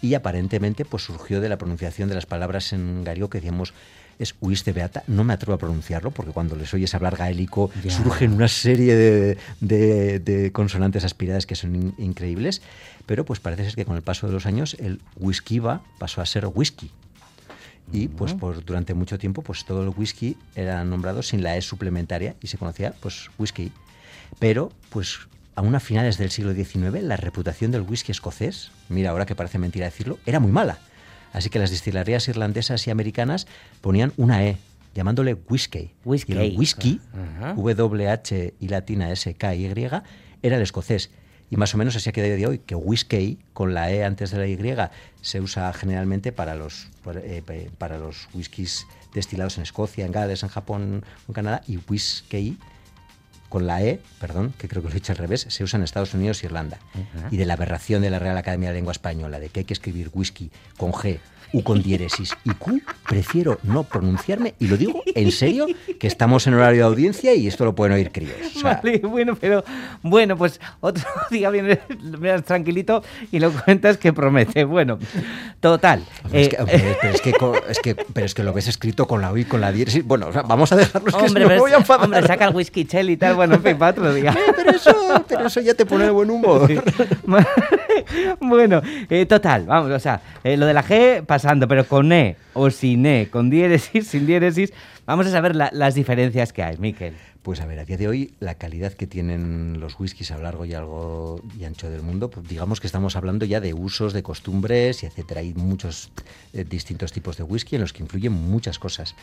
y 0.01 0.15
aparentemente 0.15 0.85
pues 0.85 1.03
surgió 1.03 1.41
de 1.41 1.49
la 1.49 1.59
pronunciación 1.59 2.09
de 2.09 2.15
las 2.15 2.27
palabras 2.27 2.73
en 2.73 3.05
gallego 3.05 3.29
que 3.29 3.39
decíamos 3.39 3.75
es 4.19 4.35
uiste 4.41 4.73
beata, 4.73 5.05
no 5.07 5.25
me 5.25 5.33
atrevo 5.33 5.55
a 5.55 5.59
pronunciarlo 5.59 6.11
porque 6.11 6.33
cuando 6.33 6.57
les 6.57 6.73
oyes 6.75 6.95
hablar 6.95 7.17
gaélico 7.17 7.71
surgen 7.91 8.33
una 8.33 8.49
serie 8.49 8.95
de, 8.97 9.39
de- 9.61 10.19
de 10.19 10.53
consonantes 10.53 11.05
aspiradas 11.05 11.47
que 11.47 11.55
son 11.55 11.75
in- 11.77 11.95
increíbles, 11.99 12.63
pero 13.07 13.25
pues 13.25 13.41
parece 13.41 13.65
ser 13.65 13.75
que 13.75 13.85
con 13.85 13.97
el 13.97 14.03
paso 14.03 14.27
de 14.27 14.33
los 14.33 14.47
años 14.47 14.77
el 14.81 15.01
whisky 15.17 15.61
va 15.61 15.83
pasó 15.99 16.21
a 16.21 16.27
ser 16.27 16.47
whisky. 16.53 16.91
Y 17.91 18.09
pues 18.09 18.35
por 18.35 18.63
durante 18.65 18.93
mucho 18.93 19.19
tiempo 19.19 19.41
pues 19.43 19.65
todo 19.65 19.83
el 19.83 19.89
whisky 19.97 20.37
era 20.55 20.85
nombrado 20.85 21.23
sin 21.23 21.43
la 21.43 21.57
E 21.57 21.63
suplementaria 21.63 22.35
y 22.43 22.49
se 22.49 22.59
conocía 22.59 22.93
pues 23.01 23.31
whisky. 23.39 23.73
Pero 24.39 24.71
pues 24.91 25.21
aún 25.55 25.75
a 25.75 25.81
finales 25.81 26.19
del 26.19 26.31
siglo 26.31 26.53
XIX 26.53 27.03
la 27.03 27.17
reputación 27.17 27.71
del 27.71 27.83
whisky 27.83 28.13
escocés, 28.13 28.71
mira 28.91 29.11
ahora 29.11 29.25
que 29.27 29.35
parece 29.35 29.59
mentira 29.59 29.87
decirlo, 29.87 30.19
era 30.27 30.39
muy 30.39 30.53
mala. 30.53 30.79
Así 31.33 31.51
que 31.51 31.59
las 31.59 31.71
destilerías 31.71 32.27
irlandesas 32.29 32.87
y 32.87 32.91
americanas 32.91 33.47
ponían 33.81 34.13
una 34.17 34.45
E, 34.45 34.57
llamándole 34.95 35.35
whisky. 35.35 35.91
Whisky. 36.05 36.33
Y 36.33 36.37
el 36.39 36.59
whisky. 36.59 37.01
W-H 37.75 38.55
y 38.61 38.69
latina 38.69 39.11
S-K-Y, 39.13 39.67
era 40.43 40.57
el 40.57 40.63
escocés. 40.63 41.11
Y 41.51 41.57
más 41.57 41.75
o 41.75 41.79
menos 41.79 41.97
así 41.97 42.11
ha 42.11 42.13
quedado 42.13 42.35
de 42.37 42.47
hoy, 42.47 42.59
que 42.59 42.75
whisky, 42.75 43.39
con 43.55 43.73
la 43.73 43.91
E 43.91 44.05
antes 44.05 44.31
de 44.31 44.39
la 44.39 44.47
Y, 44.47 44.59
se 45.23 45.41
usa 45.41 45.73
generalmente 45.73 46.31
para 46.33 46.55
los, 46.55 46.89
por- 47.03 47.17
eh, 47.19 47.43
para 47.79 47.99
los 47.99 48.29
whiskies 48.35 48.87
destilados 49.15 49.57
en 49.57 49.63
Escocia, 49.63 50.05
en 50.05 50.13
Gales, 50.13 50.43
en 50.43 50.51
Japón, 50.51 51.05
en 51.27 51.35
Canadá, 51.35 51.63
y 51.67 51.79
whisky 51.89 52.59
con 53.49 53.67
la 53.67 53.83
E, 53.83 54.01
perdón, 54.21 54.53
que 54.59 54.69
creo 54.69 54.83
que 54.83 54.89
lo 54.89 54.93
he 54.93 54.95
dicho 54.95 55.13
al 55.13 55.19
revés, 55.19 55.47
se 55.49 55.65
usa 55.65 55.79
en 55.79 55.85
Estados 55.85 56.15
Unidos 56.15 56.43
e 56.43 56.47
Irlanda. 56.47 56.79
Y 57.31 57.37
de 57.37 57.47
la 57.47 57.55
aberración 57.55 58.03
de 58.03 58.11
la 58.11 58.19
Real 58.19 58.37
Academia 58.37 58.69
de 58.69 58.75
Lengua 58.75 58.93
Española, 58.93 59.41
de 59.41 59.49
que 59.49 59.61
hay 59.61 59.65
que 59.65 59.75
escribir 59.75 60.11
whisky 60.13 60.51
con 60.77 60.93
G, 60.93 61.19
U 61.53 61.63
con 61.63 61.83
diéresis 61.83 62.37
y 62.45 62.51
Q, 62.51 62.81
prefiero 63.09 63.59
no 63.63 63.85
pronunciarme, 63.85 64.55
y 64.59 64.67
lo 64.69 64.77
digo 64.77 65.03
en 65.15 65.33
serio, 65.33 65.67
que 65.99 66.07
estamos 66.07 66.47
en 66.47 66.55
horario 66.55 66.81
de 66.83 66.87
audiencia 66.87 67.35
y 67.35 67.47
esto 67.47 67.65
lo 67.65 67.75
pueden 67.75 67.95
oír 67.95 68.11
críos. 68.13 68.35
O 68.57 68.61
sea, 68.61 68.81
Vale, 68.83 68.99
bueno, 68.99 69.37
pero 69.41 69.65
bueno, 70.03 70.37
pues 70.37 70.61
otro 70.81 71.05
día 71.31 71.51
vienes, 71.51 71.79
tranquilito 72.45 73.03
y 73.33 73.39
lo 73.39 73.51
cuentas 73.53 73.97
que 73.99 74.13
promete. 74.13 74.65
Bueno, 74.65 74.99
total. 75.61 76.03
Hombre, 76.25 76.41
es 76.43 76.47
eh, 76.47 76.51
que- 76.51 76.57
hombre, 76.63 76.97
pero, 77.01 77.15
es 77.15 77.21
que, 77.21 77.33
co- 77.39 77.55
es 77.69 77.79
que- 77.81 77.95
pero 77.95 78.27
es 78.27 78.35
que 78.35 78.43
lo 78.45 78.53
ves 78.53 78.69
escrito 78.69 79.07
con 79.07 79.21
la 79.23 79.33
U 79.33 79.37
y 79.39 79.45
con 79.45 79.61
la 79.61 79.73
diéresis. 79.73 80.05
Bueno, 80.05 80.29
o 80.29 80.33
sea, 80.33 80.43
vamos 80.43 80.71
a 80.73 80.77
dejarlo, 80.77 81.09
es 81.09 81.15
que 81.15 81.21
si 81.21 81.27
hombre, 81.29 81.43
no 81.45 81.49
pero 81.49 81.61
voy 81.63 81.71
a 81.71 81.75
es- 81.75 81.81
enfadar. 81.81 82.05
hombre, 82.05 82.27
saca 82.27 82.45
el 82.47 82.55
whisky 82.55 82.85
chel 82.85 83.11
y 83.11 83.17
tal, 83.17 83.35
bueno, 83.35 83.55
en 83.55 83.63
fin, 83.63 83.79
para 83.79 83.93
otro 83.93 84.13
día. 84.15 84.31
Eh, 84.33 84.53
pero, 84.57 84.71
eso, 84.71 85.25
pero 85.29 85.47
eso 85.47 85.61
ya 85.61 85.75
te 85.75 85.87
pone 85.87 86.05
de 86.05 86.11
buen 86.11 86.31
humor. 86.31 86.69
bueno, 88.41 88.81
eh, 89.11 89.27
total, 89.27 89.67
vamos, 89.67 89.91
o 89.91 89.99
sea, 89.99 90.21
eh, 90.45 90.57
lo 90.57 90.67
de 90.67 90.75
la 90.75 90.85
G 90.85 91.25
pasando, 91.25 91.69
pero 91.69 91.87
con 91.87 92.13
E 92.13 92.37
o 92.55 92.71
sin 92.71 93.05
E, 93.07 93.29
con 93.31 93.51
diéresis, 93.51 94.07
sin 94.09 94.27
diéresis, 94.27 94.73
vamos 95.07 95.27
a 95.27 95.31
saber 95.31 95.55
la- 95.57 95.71
las 95.73 95.95
diferencias 95.95 96.53
que 96.53 96.63
hay, 96.63 96.77
Miquel. 96.79 97.15
Pues 97.43 97.61
a 97.61 97.67
ver, 97.67 97.79
a 97.79 97.85
día 97.85 97.97
de 97.97 98.09
hoy 98.09 98.35
la 98.41 98.57
calidad 98.57 98.93
que 98.93 99.07
tienen 99.07 99.79
los 99.81 99.99
whiskies 99.99 100.31
a 100.33 100.37
lo 100.37 100.43
largo 100.43 100.65
y 100.67 100.75
algo 100.75 101.41
y 101.59 101.65
ancho 101.65 101.89
del 101.89 102.03
mundo, 102.03 102.29
pues 102.31 102.47
digamos 102.47 102.81
que 102.81 102.87
estamos 102.87 103.17
hablando 103.17 103.47
ya 103.47 103.61
de 103.61 103.73
usos, 103.73 104.13
de 104.13 104.23
costumbres 104.23 105.03
y 105.03 105.07
etcétera. 105.07 105.41
Hay 105.41 105.55
muchos 105.55 106.11
eh, 106.53 106.65
distintos 106.69 107.13
tipos 107.13 107.37
de 107.39 107.45
whisky 107.45 107.77
en 107.77 107.83
los 107.83 107.93
que 107.95 108.03
influyen 108.03 108.33
muchas 108.33 108.79
cosas. 108.79 109.15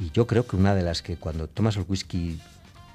Y 0.00 0.10
yo 0.10 0.26
creo 0.26 0.46
que 0.46 0.56
una 0.56 0.74
de 0.74 0.82
las 0.82 1.02
que 1.02 1.16
cuando 1.16 1.46
tomas 1.46 1.76
el 1.76 1.84
whisky 1.86 2.40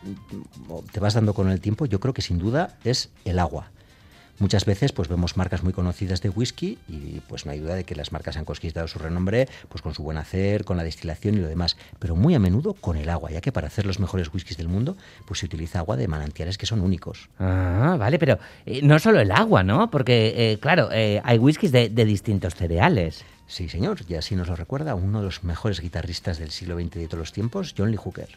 mm, 0.04 0.74
te 0.92 1.00
vas 1.00 1.14
dando 1.14 1.34
con 1.34 1.50
el 1.50 1.62
tiempo, 1.62 1.86
yo 1.86 2.00
creo 2.02 2.14
que 2.14 2.22
sin 2.24 2.38
duda 2.40 2.76
es 2.84 3.12
el 3.24 3.40
agua. 3.40 3.72
Muchas 4.38 4.66
veces 4.66 4.92
pues 4.92 5.08
vemos 5.08 5.38
marcas 5.38 5.64
muy 5.64 5.72
conocidas 5.72 6.22
de 6.22 6.30
whisky 6.30 6.78
y 6.90 7.22
pues 7.22 7.46
no 7.46 7.54
hay 7.54 7.60
duda 7.60 7.76
de 7.76 7.86
que 7.86 7.96
las 7.96 8.12
marcas 8.12 8.36
han 8.36 8.44
conquistado 8.44 8.88
su 8.88 9.00
renombre 9.00 9.48
pues 9.70 9.82
con 9.82 9.94
su 9.94 10.04
buen 10.04 10.18
hacer, 10.18 10.66
con 10.66 10.76
la 10.76 10.84
destilación 10.84 11.36
y 11.36 11.38
lo 11.38 11.48
demás, 11.48 11.78
pero 12.00 12.18
muy 12.18 12.36
a 12.36 12.40
menudo 12.40 12.74
con 12.74 12.98
el 12.98 13.10
agua, 13.10 13.32
ya 13.32 13.40
que 13.40 13.54
para 13.54 13.68
hacer 13.68 13.86
los 13.86 14.00
mejores 14.00 14.34
whiskies 14.34 14.58
del 14.58 14.68
mundo 14.68 14.98
pues 15.26 15.40
se 15.40 15.46
utiliza 15.46 15.80
agua 15.80 15.96
de 15.96 16.10
manantiales 16.10 16.58
que 16.58 16.66
son 16.66 16.82
únicos. 16.82 17.30
Ah, 17.40 17.96
vale, 17.98 18.20
pero 18.20 18.38
eh, 18.66 18.82
no 18.84 19.00
solo 19.00 19.22
el 19.22 19.32
agua, 19.32 19.64
¿no? 19.64 19.90
Porque, 19.90 20.34
eh, 20.36 20.60
claro, 20.60 20.90
eh, 20.92 21.22
hay 21.24 21.38
whiskies 21.38 21.72
de, 21.72 21.90
de 21.90 22.06
distintos 22.06 22.56
cereales. 22.56 23.24
Sí, 23.48 23.70
señor, 23.70 24.00
y 24.08 24.16
así 24.16 24.36
nos 24.36 24.48
lo 24.48 24.56
recuerda 24.56 24.96
uno 24.96 25.20
de 25.20 25.26
los 25.26 25.44
mejores 25.44 25.80
guitarristas 25.80 26.40
del 26.40 26.52
siglo 26.52 26.76
XX 26.76 26.96
y 26.96 27.00
de 27.00 27.08
todos 27.08 27.20
los 27.20 27.32
tiempos, 27.32 27.74
John 27.78 27.92
Lee 27.92 27.98
Hooker. 27.98 28.30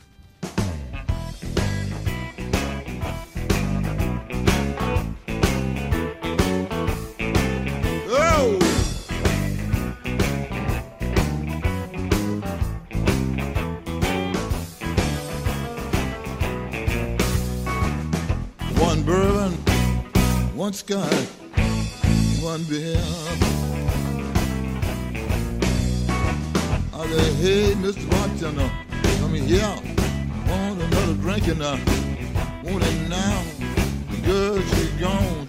one 18.88 19.02
bourbon, 19.02 19.52
one 20.57 20.73
scotch, 20.73 21.26
one 22.40 22.64
beer. 22.71 22.97
I 26.95 27.07
said, 27.11 27.35
hey, 27.35 27.75
Mr. 27.83 28.09
Bartender, 28.11 28.71
come 29.21 29.35
here. 29.35 29.61
Want 30.49 30.80
another 30.80 31.14
drink 31.21 31.49
and 31.49 31.62
I 31.62 31.75
want 32.64 32.83
it 32.83 33.09
now. 33.11 33.42
The 34.11 34.16
girl, 34.26 34.62
she 34.62 34.99
gone. 34.99 35.47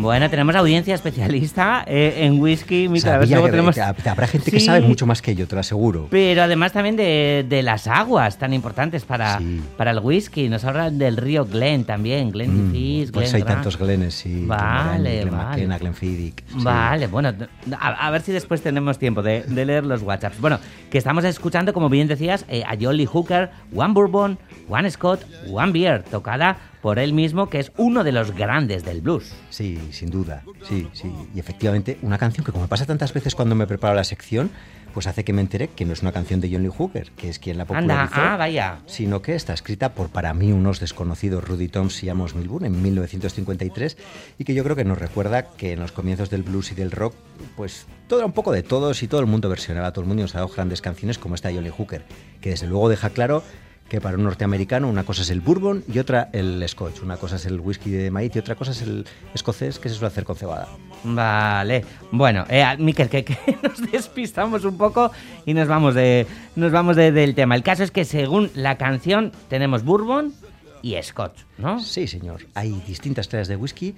Bueno, 0.00 0.30
tenemos 0.30 0.54
audiencia 0.54 0.94
especialista 0.94 1.84
eh, 1.86 2.14
en 2.24 2.40
whisky. 2.40 2.88
Mica, 2.88 3.16
a 3.16 3.18
ver 3.18 3.28
luego 3.28 3.44
que- 3.46 3.50
tenemos... 3.50 3.74
que 3.74 4.08
habrá 4.08 4.26
gente 4.26 4.50
que 4.50 4.60
Sí. 4.60 4.66
sabe 4.66 4.80
mucho 4.80 5.06
más 5.06 5.20
que 5.22 5.34
yo, 5.34 5.46
te 5.46 5.54
lo 5.56 5.60
aseguro. 5.60 6.06
Pero 6.10 6.42
además 6.42 6.72
también 6.72 6.96
de, 6.96 7.44
de 7.48 7.62
las 7.62 7.86
aguas 7.86 8.38
tan 8.38 8.52
importantes 8.54 9.04
para, 9.04 9.38
Sí. 9.38 9.60
para 9.76 9.90
el 9.90 9.98
whisky. 10.00 10.48
Nos 10.48 10.64
hablan 10.64 10.98
del 10.98 11.16
río 11.16 11.44
Glen 11.46 11.84
también, 11.84 12.30
Glen 12.30 12.68
Mm, 12.68 12.72
Fizz, 12.72 13.10
pues 13.12 13.30
Glen 13.32 13.42
hay 13.42 13.48
tantos 13.54 13.76
Glenes, 13.78 14.14
sí. 14.14 14.44
Vale, 14.46 15.22
Glen 15.22 15.30
vale. 15.30 15.44
McKenna, 15.48 15.78
Glenfiddich. 15.78 16.44
sí. 16.46 16.54
Vale, 16.62 17.06
bueno, 17.08 17.32
a, 17.78 18.06
a 18.06 18.10
ver 18.10 18.22
si 18.22 18.32
después 18.32 18.62
tenemos 18.62 18.98
tiempo 18.98 19.22
de, 19.22 19.42
de 19.42 19.64
leer 19.66 19.84
los 19.84 20.02
WhatsApps. 20.02 20.40
Bueno, 20.40 20.58
que 20.90 20.98
estamos 20.98 21.24
escuchando, 21.24 21.72
como 21.72 21.88
bien 21.88 22.08
decías, 22.08 22.44
eh, 22.48 22.62
a 22.66 22.76
Jolly 22.80 23.06
Hooker, 23.06 23.50
One 23.74 23.94
Bourbon, 23.94 24.38
One 24.68 24.90
Scott, 24.90 25.24
One 25.50 25.72
Beer, 25.72 26.02
tocada 26.04 26.56
por 26.82 27.00
él 27.00 27.12
mismo, 27.12 27.48
que 27.50 27.58
es 27.58 27.72
uno 27.76 28.04
de 28.04 28.12
los 28.12 28.30
grandes 28.32 28.84
del 28.84 29.00
blues. 29.00 29.34
Sí, 29.50 29.78
sin 29.92 30.10
duda. 30.10 30.42
Sí, 30.68 30.88
sí. 30.92 31.12
Y 31.34 31.38
efectivamente, 31.40 31.98
una 32.02 32.18
canción 32.18 32.44
que 32.44 32.52
como 32.52 32.64
me 32.64 32.68
pasa 32.68 32.86
tantas 32.86 33.12
veces 33.12 33.34
cuando 33.34 33.54
me 33.54 33.66
preparo 33.66 33.94
la 33.94 34.04
sección, 34.04 34.50
pues 34.94 35.06
hace 35.06 35.22
que 35.22 35.32
me 35.32 35.42
entere 35.42 35.68
que 35.68 35.84
no 35.84 35.92
es 35.92 36.02
una 36.02 36.12
canción 36.12 36.40
de 36.40 36.50
John 36.50 36.62
Lee 36.62 36.70
Hooker, 36.76 37.10
que 37.12 37.28
es 37.28 37.38
quien 37.38 37.58
la 37.58 37.64
Anda, 37.64 37.76
popularizó. 38.06 38.14
ah, 38.16 38.36
vaya. 38.36 38.78
Sino 38.86 39.22
que 39.22 39.34
está 39.34 39.52
escrita 39.52 39.92
por 39.94 40.08
para 40.08 40.32
mí 40.34 40.50
unos 40.50 40.80
desconocidos 40.80 41.44
Rudy 41.44 41.68
Toms 41.68 42.02
y 42.02 42.08
Amos 42.08 42.34
Milburn 42.34 42.64
en 42.64 42.82
1953 42.82 43.96
y 44.38 44.44
que 44.44 44.54
yo 44.54 44.64
creo 44.64 44.74
que 44.76 44.84
nos 44.84 44.98
recuerda 44.98 45.50
que 45.50 45.72
en 45.72 45.80
los 45.80 45.92
comienzos 45.92 46.30
del 46.30 46.42
blues 46.42 46.72
y 46.72 46.74
del 46.74 46.90
rock, 46.90 47.14
pues 47.56 47.86
todo 48.08 48.20
era 48.20 48.26
un 48.26 48.32
poco 48.32 48.50
de 48.50 48.62
todos 48.62 49.02
y 49.02 49.08
todo 49.08 49.20
el 49.20 49.26
mundo 49.26 49.48
versionaba, 49.48 49.92
todo 49.92 50.02
el 50.02 50.08
mundo 50.08 50.22
nos 50.22 50.34
ha 50.34 50.38
dado 50.38 50.48
grandes 50.48 50.80
canciones 50.80 51.18
como 51.18 51.34
esta 51.34 51.48
de 51.48 51.56
John 51.56 51.64
Lee 51.64 51.70
Hooker, 51.76 52.04
que 52.40 52.50
desde 52.50 52.66
luego 52.66 52.88
deja 52.88 53.10
claro 53.10 53.42
que 53.88 54.00
para 54.00 54.16
un 54.16 54.24
norteamericano 54.24 54.88
una 54.88 55.04
cosa 55.04 55.22
es 55.22 55.30
el 55.30 55.40
bourbon 55.40 55.82
y 55.92 55.98
otra 55.98 56.28
el 56.32 56.62
scotch, 56.68 57.00
una 57.02 57.16
cosa 57.16 57.36
es 57.36 57.46
el 57.46 57.58
whisky 57.60 57.90
de 57.90 58.10
maíz 58.10 58.34
y 58.36 58.38
otra 58.38 58.54
cosa 58.54 58.72
es 58.72 58.82
el 58.82 59.06
escocés 59.34 59.78
que 59.78 59.88
se 59.88 59.94
suele 59.94 60.08
hacer 60.08 60.24
con 60.24 60.36
cebada. 60.36 60.68
Vale. 61.04 61.84
Bueno, 62.10 62.44
eh, 62.50 62.64
Miquel, 62.78 63.08
que, 63.08 63.24
que 63.24 63.38
nos 63.62 63.90
despistamos 63.90 64.64
un 64.64 64.76
poco 64.76 65.10
y 65.46 65.54
nos 65.54 65.68
vamos, 65.68 65.94
de, 65.94 66.26
nos 66.56 66.70
vamos 66.72 66.96
de- 66.96 67.12
del 67.12 67.34
tema. 67.34 67.54
El 67.54 67.62
caso 67.62 67.82
es 67.82 67.90
que 67.90 68.04
según 68.04 68.50
la 68.54 68.76
canción 68.76 69.32
tenemos 69.48 69.84
bourbon 69.84 70.34
y 70.82 70.94
scotch, 71.02 71.40
¿no? 71.56 71.80
Sí, 71.80 72.06
señor. 72.06 72.46
Hay 72.54 72.70
distintas 72.86 73.26
clases 73.28 73.48
de 73.48 73.56
whisky 73.56 73.94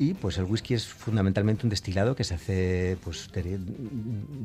y 0.00 0.14
pues 0.14 0.38
el 0.38 0.44
whisky 0.46 0.72
es 0.72 0.86
fundamentalmente 0.86 1.66
un 1.66 1.70
destilado 1.70 2.16
que 2.16 2.24
se 2.24 2.32
hace 2.34 2.96
pues 3.04 3.30
de- 3.32 3.58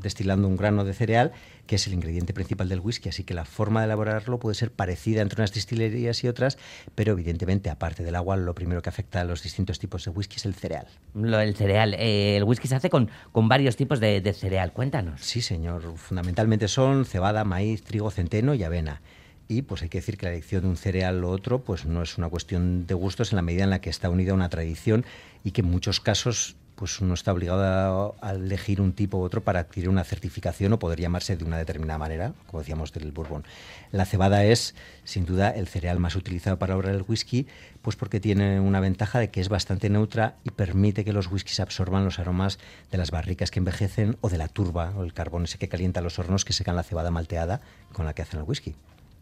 destilando 0.02 0.50
un 0.50 0.58
grano 0.58 0.84
de 0.84 0.94
cereal 0.94 1.32
que 1.66 1.78
es 1.78 1.88
el 1.88 1.94
ingrediente 1.94 2.34
principal 2.34 2.68
del 2.68 2.82
whisky, 2.82 3.08
así 3.08 3.24
que 3.24 3.34
la 3.34 3.46
forma 3.46 3.80
de 3.80 3.86
elaborarlo 3.86 4.38
puede 4.38 4.54
ser 4.56 4.70
parecida 4.70 5.22
entre 5.22 5.40
unas 5.42 5.54
destilerías 5.54 6.24
y 6.26 6.28
otras, 6.28 6.58
pero 6.94 7.14
evidentemente 7.14 7.70
aparte 7.70 8.04
del 8.04 8.16
agua 8.16 8.36
lo 8.36 8.54
primero 8.54 8.82
que 8.82 8.90
afecta 8.90 9.22
a 9.22 9.24
los 9.24 9.42
distintos 9.42 9.80
tipos 9.80 10.04
de 10.04 10.12
whisky 10.12 10.36
es 10.36 10.46
el 10.46 10.56
cereal. 10.56 10.88
Lo, 11.14 11.40
el 11.40 11.56
cereal. 11.56 11.94
Eh, 11.98 12.36
el 12.36 12.44
whisky 12.44 12.68
se 12.68 12.76
hace 12.76 12.90
con, 12.90 13.10
con 13.32 13.48
varios 13.48 13.78
tipos 13.78 14.02
de, 14.02 14.20
de 14.20 14.34
cereal. 14.34 14.74
Cuéntanos. 14.74 15.22
Sí, 15.22 15.42
señor. 15.42 15.82
Fundamentalmente 15.98 16.68
son 16.68 17.06
cebada, 17.06 17.46
maíz, 17.46 17.82
trigo, 17.82 18.12
centeno 18.12 18.54
y 18.56 18.64
avena. 18.64 19.02
Y 19.48 19.62
pues 19.62 19.82
hay 19.84 19.90
que 19.90 20.00
decir 20.00 20.18
que 20.18 20.26
la 20.26 20.32
elección 20.32 20.64
de 20.64 20.70
un 20.70 20.78
cereal 20.78 21.24
u 21.24 21.28
otro 21.28 21.64
pues 21.64 21.86
no 21.86 22.02
es 22.02 22.18
una 22.18 22.30
cuestión 22.30 22.88
de 22.88 22.94
gustos 22.96 23.32
en 23.32 23.36
la 23.36 23.42
medida 23.42 23.64
en 23.64 23.70
la 23.70 23.82
que 23.82 23.90
está 23.90 24.10
unida 24.10 24.32
a 24.32 24.36
una 24.36 24.50
tradición 24.50 25.06
y 25.44 25.52
que 25.52 25.62
en 25.62 25.70
muchos 25.70 26.00
casos 26.00 26.56
pues 26.76 27.00
uno 27.00 27.14
está 27.14 27.32
obligado 27.32 28.16
a, 28.22 28.32
elegir 28.32 28.82
un 28.82 28.94
tipo 28.94 29.18
u 29.18 29.22
otro 29.22 29.44
para 29.44 29.62
adquirir 29.62 29.90
una 29.90 30.04
certificación 30.04 30.74
o 30.74 30.80
poder 30.80 31.00
llamarse 31.00 31.38
de 31.38 31.46
una 31.46 31.58
determinada 31.58 31.98
manera, 31.98 32.34
como 32.48 32.60
decíamos 32.60 32.92
del 32.92 33.12
bourbon. 33.12 33.46
La 33.92 34.06
cebada 34.06 34.44
es 34.44 34.76
sin 35.04 35.26
duda 35.26 35.50
el 35.50 35.68
cereal 35.68 36.00
más 36.00 36.16
utilizado 36.16 36.60
para 36.60 36.74
elaborar 36.74 36.96
el 36.96 37.06
whisky, 37.08 37.48
pues 37.82 37.96
porque 37.96 38.20
tiene 38.20 38.60
una 38.60 38.80
ventaja 38.80 39.20
de 39.20 39.30
que 39.30 39.42
es 39.42 39.50
bastante 39.50 39.90
neutra 39.90 40.36
y 40.44 40.52
permite 40.52 41.06
que 41.06 41.14
los 41.14 41.32
whiskies 41.32 41.60
absorban 41.60 42.04
los 42.04 42.20
aromas 42.20 42.60
de 42.92 42.98
las 42.98 43.12
barricas 43.12 43.52
que 43.52 43.60
envejecen 43.60 44.18
o 44.22 44.30
de 44.30 44.38
la 44.38 44.48
turba 44.48 44.94
o 44.98 45.04
el 45.04 45.14
carbón 45.14 45.46
ese 45.46 45.58
que 45.58 45.70
calienta 45.70 46.02
los 46.02 46.20
hornos 46.20 46.46
que 46.46 46.54
secan 46.54 46.76
la 46.76 46.84
cebada 46.84 47.12
malteada 47.12 47.62
con 47.94 48.06
la 48.06 48.14
que 48.14 48.22
hacen 48.22 48.40
el 48.40 48.46
whisky. 48.46 48.76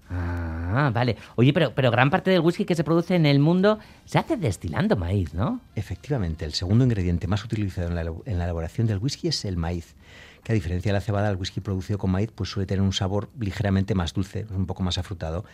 Ah, 0.09 0.91
vale. 0.93 1.17
Oye, 1.35 1.53
pero, 1.53 1.73
pero 1.73 1.89
gran 1.91 2.09
parte 2.09 2.29
del 2.31 2.41
whisky 2.41 2.65
que 2.65 2.75
se 2.75 2.83
produce 2.83 3.15
en 3.15 3.25
el 3.25 3.39
mundo 3.39 3.79
se 4.05 4.19
hace 4.19 4.37
destilando 4.37 4.95
maíz, 4.95 5.33
¿no? 5.33 5.61
Efectivamente, 5.75 6.45
el 6.45 6.53
segundo 6.53 6.83
ingrediente 6.83 7.27
más 7.27 7.43
utilizado 7.43 7.87
en 7.87 7.95
la, 7.95 8.01
en 8.01 8.37
la 8.37 8.43
elaboración 8.43 8.87
del 8.87 8.99
whisky 8.99 9.29
es 9.29 9.45
el 9.45 9.57
maíz, 9.57 9.95
que 10.43 10.51
a 10.51 10.55
diferencia 10.55 10.89
de 10.89 10.93
la 10.93 11.01
cebada, 11.01 11.29
el 11.29 11.37
whisky 11.37 11.61
producido 11.61 11.97
con 11.97 12.11
maíz 12.11 12.31
pues 12.33 12.49
suele 12.49 12.67
tener 12.67 12.81
un 12.81 12.93
sabor 12.93 13.29
ligeramente 13.39 13.95
más 13.95 14.13
dulce, 14.13 14.45
un 14.51 14.65
poco 14.65 14.83
más 14.83 14.97
afrutado, 14.97 15.45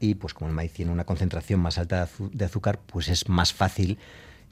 y 0.00 0.14
pues 0.14 0.34
como 0.34 0.48
el 0.48 0.54
maíz 0.54 0.72
tiene 0.72 0.92
una 0.92 1.04
concentración 1.04 1.60
más 1.60 1.78
alta 1.78 2.08
de, 2.18 2.44
azúcar, 2.44 2.78
pues 2.86 3.08
es 3.08 3.28
más 3.28 3.52
fácil 3.52 3.98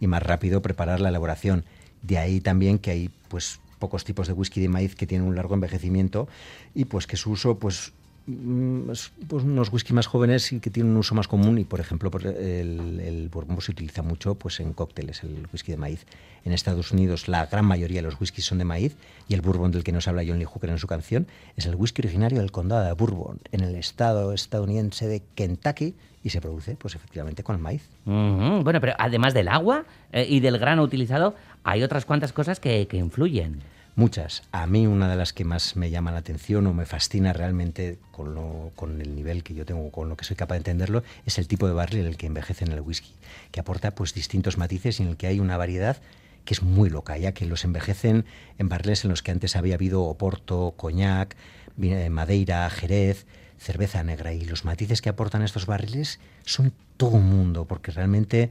y 0.00 0.06
más 0.06 0.22
rápido 0.22 0.62
preparar 0.62 1.00
la 1.00 1.10
elaboración. 1.10 1.64
De 2.02 2.18
ahí 2.18 2.40
también 2.40 2.78
que 2.78 2.90
hay 2.90 3.10
pues 3.28 3.60
pocos 3.78 4.04
tipos 4.04 4.26
de 4.26 4.32
whisky 4.32 4.60
de 4.60 4.68
maíz 4.68 4.94
que 4.94 5.06
tienen 5.06 5.26
un 5.26 5.36
largo 5.36 5.54
envejecimiento 5.54 6.28
y 6.74 6.86
pues 6.86 7.06
que 7.06 7.16
su 7.16 7.32
uso 7.32 7.58
pues 7.58 7.92
es, 7.92 7.92
pues 8.26 9.10
unos 9.28 9.70
whisky 9.70 9.92
más 9.92 10.06
jóvenes 10.06 10.50
y 10.52 10.60
que 10.60 10.70
tienen 10.70 10.92
un 10.92 10.98
uso 10.98 11.14
más 11.14 11.28
común 11.28 11.58
y 11.58 11.64
por 11.64 11.80
ejemplo 11.80 12.10
el, 12.18 13.28
bourbon 13.30 13.60
se 13.60 13.72
utiliza 13.72 14.02
mucho 14.02 14.34
pues 14.34 14.60
en 14.60 14.72
cócteles 14.72 15.22
el 15.24 15.46
whisky 15.52 15.72
de 15.72 15.78
maíz. 15.78 16.06
En 16.44 16.52
Estados 16.52 16.90
Unidos 16.90 17.28
la 17.28 17.44
gran 17.46 17.66
mayoría 17.66 18.00
de 18.00 18.08
los 18.08 18.18
whiskies 18.18 18.46
son 18.46 18.58
de 18.58 18.64
maíz 18.64 18.96
y 19.28 19.34
el 19.34 19.42
bourbon 19.42 19.72
del 19.72 19.84
que 19.84 19.92
nos 19.92 20.08
habla 20.08 20.22
John 20.26 20.38
Lee 20.38 20.46
Hooker 20.46 20.70
en 20.70 20.78
su 20.78 20.86
canción 20.86 21.26
es 21.56 21.66
el 21.66 21.74
whisky 21.74 22.00
originario 22.00 22.38
del 22.38 22.50
condado 22.50 22.86
de 22.86 22.92
Bourbon 22.92 23.40
en 23.52 23.60
el 23.60 23.74
estado 23.74 24.32
estadounidense 24.32 25.06
de 25.06 25.22
Kentucky 25.34 25.94
y 26.22 26.30
se 26.30 26.40
produce 26.40 26.76
pues 26.76 26.94
efectivamente 26.94 27.42
con 27.42 27.56
el 27.56 27.62
maíz. 27.62 27.86
Bueno, 28.06 28.80
pero 28.80 28.94
además 28.98 29.34
del 29.34 29.48
agua 29.48 29.84
eh, 30.12 30.26
y 30.26 30.40
del 30.40 30.58
grano 30.58 30.82
utilizado, 30.82 31.34
hay 31.62 31.82
otras 31.82 32.06
cuantas 32.06 32.32
cosas 32.32 32.58
que, 32.58 32.86
que 32.86 32.96
influyen. 32.96 33.60
Muchas. 33.96 34.42
A 34.50 34.66
mí 34.66 34.88
una 34.88 35.08
de 35.08 35.14
las 35.14 35.32
que 35.32 35.44
más 35.44 35.76
me 35.76 35.88
llama 35.88 36.10
la 36.10 36.18
atención 36.18 36.66
o 36.66 36.74
me 36.74 36.84
fascina 36.84 37.32
realmente 37.32 37.98
con, 38.10 38.34
lo- 38.34 38.72
con 38.74 39.00
el 39.00 39.14
nivel 39.14 39.44
que 39.44 39.54
yo 39.54 39.64
tengo, 39.64 39.90
con 39.92 40.08
lo 40.08 40.16
que 40.16 40.24
soy 40.24 40.34
capaz 40.34 40.54
de 40.54 40.58
entenderlo, 40.58 41.04
es 41.26 41.38
el 41.38 41.46
tipo 41.46 41.68
de 41.68 41.74
barril 41.74 42.00
en 42.00 42.06
el 42.06 42.16
que 42.16 42.26
envejece 42.26 42.64
en 42.64 42.72
el 42.72 42.80
whisky, 42.80 43.12
que 43.52 43.60
aporta 43.60 43.92
pues 43.92 44.12
distintos 44.12 44.58
matices 44.58 44.98
y 44.98 45.04
en 45.04 45.10
el 45.10 45.16
que 45.16 45.28
hay 45.28 45.38
una 45.38 45.56
variedad 45.56 45.98
que 46.44 46.54
es 46.54 46.62
muy 46.62 46.90
loca, 46.90 47.16
ya 47.18 47.32
que 47.32 47.46
los 47.46 47.64
envejecen 47.64 48.24
en 48.58 48.68
barriles 48.68 49.04
en 49.04 49.10
los 49.10 49.22
que 49.22 49.30
antes 49.30 49.54
había 49.54 49.76
habido 49.76 50.02
oporto, 50.02 50.74
coñac, 50.76 51.36
eh, 51.80 52.10
madeira, 52.10 52.68
jerez, 52.70 53.26
cerveza 53.58 54.02
negra 54.02 54.32
y 54.32 54.44
los 54.44 54.64
matices 54.64 55.00
que 55.02 55.08
aportan 55.08 55.42
estos 55.42 55.66
barriles 55.66 56.18
son 56.44 56.72
todo 56.96 57.12
un 57.12 57.30
mundo, 57.30 57.64
porque 57.64 57.92
realmente 57.92 58.50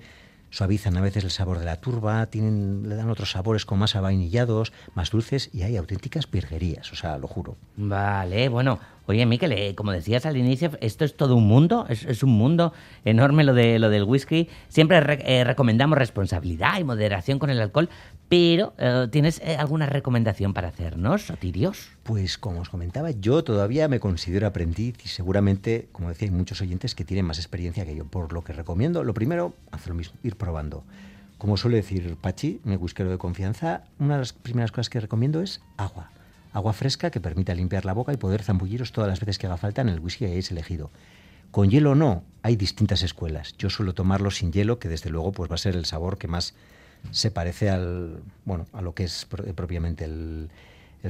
suavizan 0.54 0.96
a 0.98 1.02
veces 1.02 1.24
el 1.24 1.32
sabor 1.32 1.58
de 1.58 1.66
la 1.66 1.82
turba, 1.82 2.28
tienen, 2.28 2.88
le 2.88 2.96
dan 2.96 3.10
otros 3.10 3.32
sabores 3.32 3.66
como 3.66 3.80
más 3.80 3.96
avainillados, 3.96 4.72
más 4.94 5.10
dulces 5.10 5.50
y 5.52 5.64
hay 5.64 5.78
auténticas 5.78 6.30
virguerías, 6.30 6.92
o 6.92 6.96
sea, 6.96 7.18
lo 7.18 7.28
juro. 7.28 7.58
Vale, 7.76 8.50
bueno. 8.50 8.80
Oye, 9.06 9.26
Miquel, 9.26 9.52
eh, 9.52 9.76
como 9.76 9.92
decías 9.92 10.26
al 10.26 10.38
inicio, 10.38 10.72
esto 10.80 11.04
es 11.04 11.18
todo 11.18 11.36
un 11.36 11.46
mundo, 11.46 11.86
es, 11.90 12.24
un 12.24 12.32
mundo 12.32 12.72
enorme 13.04 13.44
lo, 13.44 13.54
de, 13.54 13.78
lo 13.78 13.90
del 13.90 14.04
whisky. 14.06 14.48
Siempre 14.70 15.02
re- 15.02 15.24
eh, 15.26 15.44
recomendamos 15.44 15.98
responsabilidad 15.98 16.80
y 16.80 16.86
moderación 16.86 17.38
con 17.38 17.50
el 17.50 17.60
alcohol, 17.60 17.90
pero 18.30 18.74
eh, 18.78 19.08
¿tienes 19.12 19.42
alguna 19.60 19.88
recomendación 19.88 20.54
para 20.54 20.70
hacernos, 20.70 21.24
Sotirios? 21.24 21.90
Pues 22.04 22.38
como 22.38 22.62
os 22.62 22.70
comentaba, 22.70 23.12
yo 23.12 23.44
todavía 23.44 23.90
me 23.90 24.00
considero 24.00 24.48
aprendiz 24.48 24.96
y 25.04 25.10
seguramente, 25.10 25.90
como 25.92 26.08
decía, 26.08 26.30
hay 26.30 26.34
muchos 26.34 26.62
oyentes 26.62 26.96
que 26.96 27.04
tienen 27.04 27.26
más 27.26 27.40
experiencia 27.40 27.86
que 27.86 27.96
yo. 27.96 28.06
Por 28.06 28.32
lo 28.32 28.42
que 28.44 28.54
recomiendo, 28.54 29.04
lo 29.04 29.14
primero, 29.14 29.54
hacer 29.72 29.90
lo 29.90 29.96
mismo, 29.96 30.16
ir 30.24 30.38
probando. 30.38 30.86
Como 31.38 31.58
suele 31.58 31.76
decir 31.78 32.16
Pachi, 32.22 32.62
mi 32.64 32.78
whiskero 32.78 33.10
de 33.12 33.18
confianza, 33.18 33.84
una 34.00 34.14
de 34.14 34.20
las 34.20 34.32
primeras 34.32 34.72
cosas 34.72 34.90
que 34.90 35.02
recomiendo 35.02 35.42
es 35.42 35.62
agua. 35.76 36.10
Agua 36.54 36.74
fresca 36.74 37.10
que 37.12 37.20
permita 37.20 37.54
limpiar 37.56 37.84
la 37.86 37.94
boca 37.94 38.14
y 38.14 38.18
poder 38.18 38.44
zambulliros 38.44 38.92
todas 38.92 39.10
las 39.10 39.20
veces 39.20 39.38
que 39.38 39.48
haga 39.48 39.58
falta 39.58 39.82
en 39.82 39.90
el 39.90 40.00
whisky 40.00 40.20
que 40.26 40.32
hayáis 40.32 40.52
elegido. 40.52 40.92
Con 41.52 41.70
hielo 41.70 41.92
o 41.92 41.96
no, 41.96 42.24
hay 42.42 42.56
distintas 42.56 43.02
escuelas. 43.04 43.56
Yo 43.58 43.70
suelo 43.70 43.94
tomarlo 43.94 44.32
sin 44.32 44.52
hielo, 44.52 44.80
que 44.80 44.88
desde 44.90 45.10
luego 45.10 45.32
pues 45.32 45.50
va 45.52 45.56
a 45.56 45.60
ser 45.60 45.76
el 45.76 45.86
sabor 45.86 46.18
que 46.18 46.28
más 46.28 46.54
se 47.12 47.32
parece 47.32 47.70
al 47.70 48.22
bueno 48.46 48.66
a 48.72 48.82
lo 48.82 48.94
que 48.96 49.04
es 49.04 49.26
pro- 49.26 49.44
propiamente 49.54 50.06
el, 50.06 50.50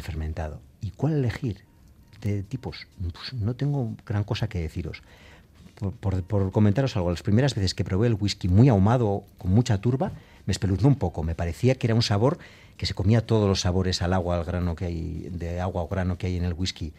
fermentado. 0.02 0.60
¿Y 0.82 0.92
cuál 0.92 1.14
elegir? 1.14 1.62
De 2.22 2.42
tipos, 2.42 2.88
Pues 3.12 3.34
no 3.34 3.54
tengo 3.54 3.96
gran 4.06 4.24
cosa 4.24 4.48
que 4.48 4.60
deciros. 4.60 5.02
Por, 5.76 5.92
por- 5.94 6.24
por 6.24 6.52
comentaros 6.52 6.96
algo, 6.96 7.12
las 7.12 7.22
primeras 7.22 7.54
veces 7.54 7.74
que 7.74 7.84
probé 7.84 8.08
el 8.08 8.14
whisky 8.14 8.48
muy 8.48 8.70
ahumado, 8.70 9.24
con 9.38 9.52
mucha 9.52 9.78
turba, 9.80 10.12
me 10.46 10.52
espeluznó 10.52 10.88
un 10.88 10.96
poco. 10.96 11.24
Me 11.24 11.36
parecía 11.36 11.76
que 11.76 11.88
era 11.88 11.96
un 11.96 12.02
sabor 12.02 12.38
que 12.78 12.86
se 12.86 12.94
comía 12.94 13.26
todos 13.26 13.48
los 13.48 13.62
sabores 13.62 14.02
al 14.02 14.14
agua, 14.14 14.38
al 14.38 14.46
grano 14.46 14.76
que 14.76 14.86
hay, 14.86 15.30
de 15.32 15.62
agua 15.62 15.84
o 15.84 15.88
grano 15.88 16.18
que 16.18 16.28
hay 16.28 16.38
en 16.38 16.46
el 16.46 16.54
whisky. 16.54 16.94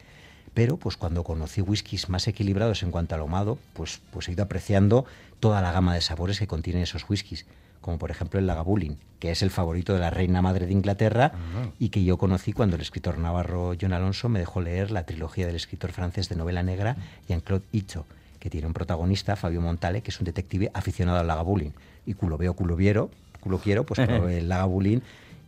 Pero 0.55 0.77
pues 0.77 0.97
cuando 0.97 1.25
conocí 1.25 1.61
whiskies 1.61 2.09
más 2.09 2.29
equilibrados 2.29 2.83
en 2.85 2.93
cuanto 2.93 3.15
al 3.15 3.23
ahumado, 3.23 3.59
pues, 3.73 4.01
pues 4.13 4.29
he 4.29 4.33
ido 4.33 4.45
apreciando 4.45 5.05
toda 5.41 5.61
la 5.61 5.73
gama 5.73 5.95
de 5.95 6.01
sabores 6.01 6.39
que 6.39 6.47
contienen 6.47 6.83
esos 6.83 7.05
whiskies. 7.09 7.45
como 7.81 7.99
por 7.99 8.11
ejemplo 8.11 8.41
el 8.41 8.47
Lagavulin, 8.47 8.97
que 9.19 9.31
es 9.31 9.43
el 9.43 9.51
favorito 9.51 9.93
de 9.93 9.99
la 9.99 10.09
reina 10.09 10.41
madre 10.41 10.67
de 10.67 10.73
Inglaterra 10.73 11.33
y 11.79 11.91
que 11.91 12.03
yo 12.03 12.17
conocí 12.17 12.55
cuando 12.55 12.77
el 12.77 12.83
escritor 12.83 13.19
navarro 13.19 13.75
John 13.79 13.93
Alonso 13.93 14.31
me 14.31 14.39
dejó 14.39 14.63
leer 14.63 14.91
la 14.91 15.05
trilogía 15.05 15.47
del 15.47 15.57
escritor 15.57 15.93
francés 15.93 16.31
de 16.31 16.37
novela 16.37 16.63
negra 16.63 16.97
Jean-Claude 17.29 17.65
Hicho, 17.73 18.07
que 18.39 18.49
tiene 18.49 18.67
un 18.67 18.73
protagonista, 18.73 19.37
Fabio 19.37 19.61
Montale, 19.61 20.03
que 20.03 20.13
es 20.13 20.19
un 20.19 20.25
detective 20.25 20.71
aficionado 20.73 21.19
al 21.19 21.27
Lagavulin. 21.27 21.75
Y 22.07 22.15
culo 22.15 22.39
veo, 22.39 22.55
culo 22.55 22.77
viero, 22.77 23.11
culo 23.41 23.59
quiero, 23.59 23.85
pues 23.85 24.01
probé 24.07 24.39
el 24.39 24.49
Lagavulin 24.49 25.03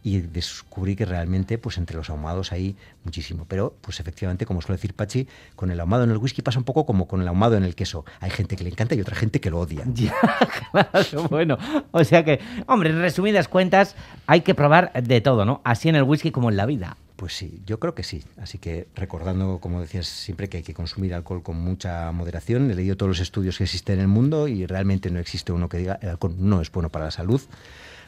y 0.07 0.21
descubrí 0.21 0.95
que 0.95 1.05
realmente 1.05 1.59
pues 1.59 1.79
entre 1.79 1.97
los 1.97 2.11
ahumados 2.11 2.53
hay 2.53 2.77
muchísimo. 3.03 3.45
Pero 3.49 3.75
pues 3.81 3.99
efectivamente, 3.99 4.47
como 4.47 4.63
suele 4.63 4.77
decir 4.77 4.95
Pachi, 4.95 5.27
con 5.57 5.73
el 5.73 5.81
ahumado 5.81 6.05
en 6.05 6.13
el 6.13 6.19
whisky 6.19 6.43
pasa 6.43 6.61
un 6.61 6.65
poco 6.65 6.87
como 6.87 7.09
con 7.09 7.23
el 7.23 7.27
ahumado 7.27 7.57
en 7.57 7.65
el 7.65 7.75
queso. 7.75 8.05
Hay 8.21 8.31
gente 8.31 8.55
que 8.55 8.63
le 8.63 8.71
encanta 8.71 8.95
y 8.95 9.01
otra 9.01 9.17
gente 9.17 9.41
que 9.41 9.51
lo 9.51 9.59
odia. 9.59 9.83
Ya, 9.93 10.15
claro, 10.71 11.25
bueno. 11.29 11.59
O 11.91 12.05
sea 12.05 12.25
que, 12.25 12.39
hombre, 12.69 12.91
en 12.91 13.01
resumidas 13.01 13.49
cuentas, 13.49 13.97
hay 14.29 14.43
que 14.43 14.55
probar 14.55 14.93
de 14.93 15.21
todo, 15.21 15.45
¿no? 15.45 15.61
Así 15.65 15.89
en 15.89 15.97
el 15.97 16.05
whisky 16.05 16.31
como 16.31 16.51
en 16.51 16.57
la 16.57 16.67
vida. 16.67 16.97
Pues 17.17 17.33
sí, 17.33 17.61
yo 17.67 17.81
creo 17.81 17.97
que 17.97 18.05
sí. 18.05 18.23
Así 18.41 18.59
que 18.59 18.87
recordando, 18.95 19.59
como 19.59 19.81
decías 19.81 20.07
siempre, 20.07 20.49
que 20.49 20.59
hay 20.59 20.63
que 20.63 20.75
consumir 20.75 21.15
alcohol 21.15 21.43
con 21.43 21.57
mucha 21.57 22.13
moderación. 22.13 22.71
He 22.71 22.77
leído 22.77 22.97
todos 22.97 23.09
los 23.09 23.21
estudios 23.21 23.59
que 23.59 23.65
existen 23.65 23.97
en 23.97 24.03
el 24.03 24.09
mundo 24.09 24.47
y 24.47 24.67
realmente 24.67 25.11
no 25.11 25.19
existe 25.19 25.51
uno 25.51 25.69
que 25.69 25.79
diga 25.79 25.99
el 26.01 26.11
alcohol 26.11 26.37
no 26.39 26.61
es 26.61 26.71
bueno 26.71 26.91
para 26.91 27.07
la 27.07 27.11
salud. 27.11 27.41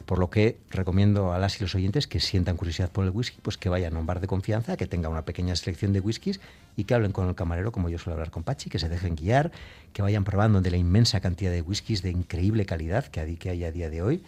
Por 0.08 0.18
lo 0.18 0.30
que 0.30 0.56
recomiendo 0.70 1.34
a 1.34 1.38
las 1.38 1.60
y 1.60 1.64
los 1.64 1.74
oyentes 1.74 2.06
que 2.06 2.18
sientan 2.18 2.56
curiosidad 2.56 2.90
por 2.90 3.04
el 3.04 3.10
whisky, 3.10 3.40
pues 3.42 3.58
que 3.58 3.68
vayan 3.68 3.94
a 3.94 3.98
un 3.98 4.06
bar 4.06 4.20
de 4.20 4.26
confianza, 4.26 4.78
que 4.78 4.86
tenga 4.86 5.10
una 5.10 5.26
pequeña 5.26 5.54
selección 5.54 5.92
de 5.92 6.00
whiskies 6.00 6.40
y 6.76 6.84
que 6.84 6.94
hablen 6.94 7.12
con 7.12 7.28
el 7.28 7.34
camarero, 7.34 7.72
como 7.72 7.90
yo 7.90 7.98
suelo 7.98 8.14
hablar 8.14 8.30
con 8.30 8.42
Pachi, 8.42 8.70
que 8.70 8.78
se 8.78 8.88
dejen 8.88 9.16
guiar, 9.16 9.52
que 9.92 10.00
vayan 10.00 10.24
probando 10.24 10.62
de 10.62 10.70
la 10.70 10.78
inmensa 10.78 11.20
cantidad 11.20 11.50
de 11.50 11.60
whiskies 11.60 12.00
de 12.00 12.08
increíble 12.08 12.64
calidad 12.64 13.04
que 13.04 13.20
hay 13.20 13.64
a 13.64 13.70
día 13.70 13.90
de 13.90 14.00
hoy. 14.00 14.22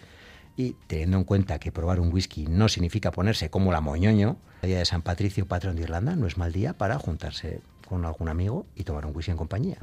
Y 0.55 0.77
teniendo 0.87 1.17
en 1.17 1.25
cuenta 1.25 1.59
que 1.59 1.73
probar 1.73 1.99
un 1.99 2.13
whisky 2.13 2.47
no 2.47 2.69
significa 2.69 3.11
ponerse 3.11 3.49
como 3.49 3.73
la 3.73 3.81
moñoño, 3.81 4.37
el 4.61 4.69
día 4.69 4.81
de 4.81 4.85
San 4.85 5.01
Patricio, 5.01 5.47
patrón 5.47 5.77
de 5.77 5.85
Irlanda, 5.85 6.15
no 6.15 6.27
es 6.27 6.37
mal 6.37 6.53
día 6.53 6.75
para 6.75 6.99
juntarse 6.99 7.63
con 7.89 8.05
algún 8.05 8.29
amigo 8.29 8.67
y 8.77 8.85
tomar 8.85 9.07
un 9.07 9.17
whisky 9.17 9.31
en 9.31 9.39
compañía. 9.39 9.79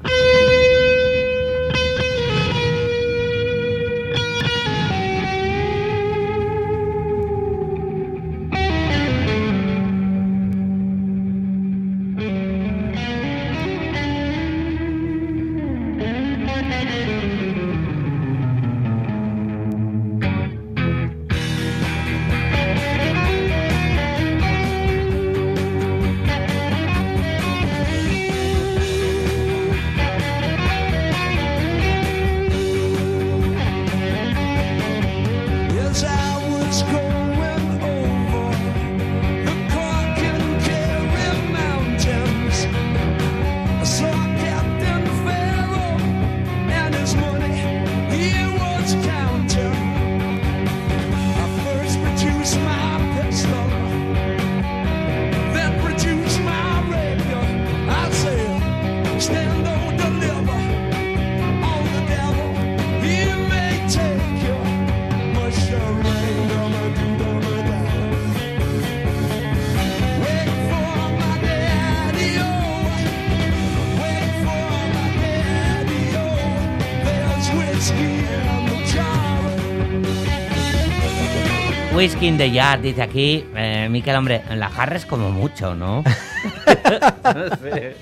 Whisky 81.98 82.27
in 82.27 82.38
the 82.38 82.51
Yard, 82.51 82.81
dice 82.81 83.01
aquí. 83.01 83.44
Eh, 83.55 83.88
Miquel, 83.90 84.16
hombre, 84.16 84.44
en 84.50 84.60
la 84.60 84.70
jarra 84.70 84.96
es 84.98 85.05
como 85.07 85.31
mucho, 85.31 85.74
¿no? 85.74 86.03
no 87.24 87.55
sé. 87.57 87.96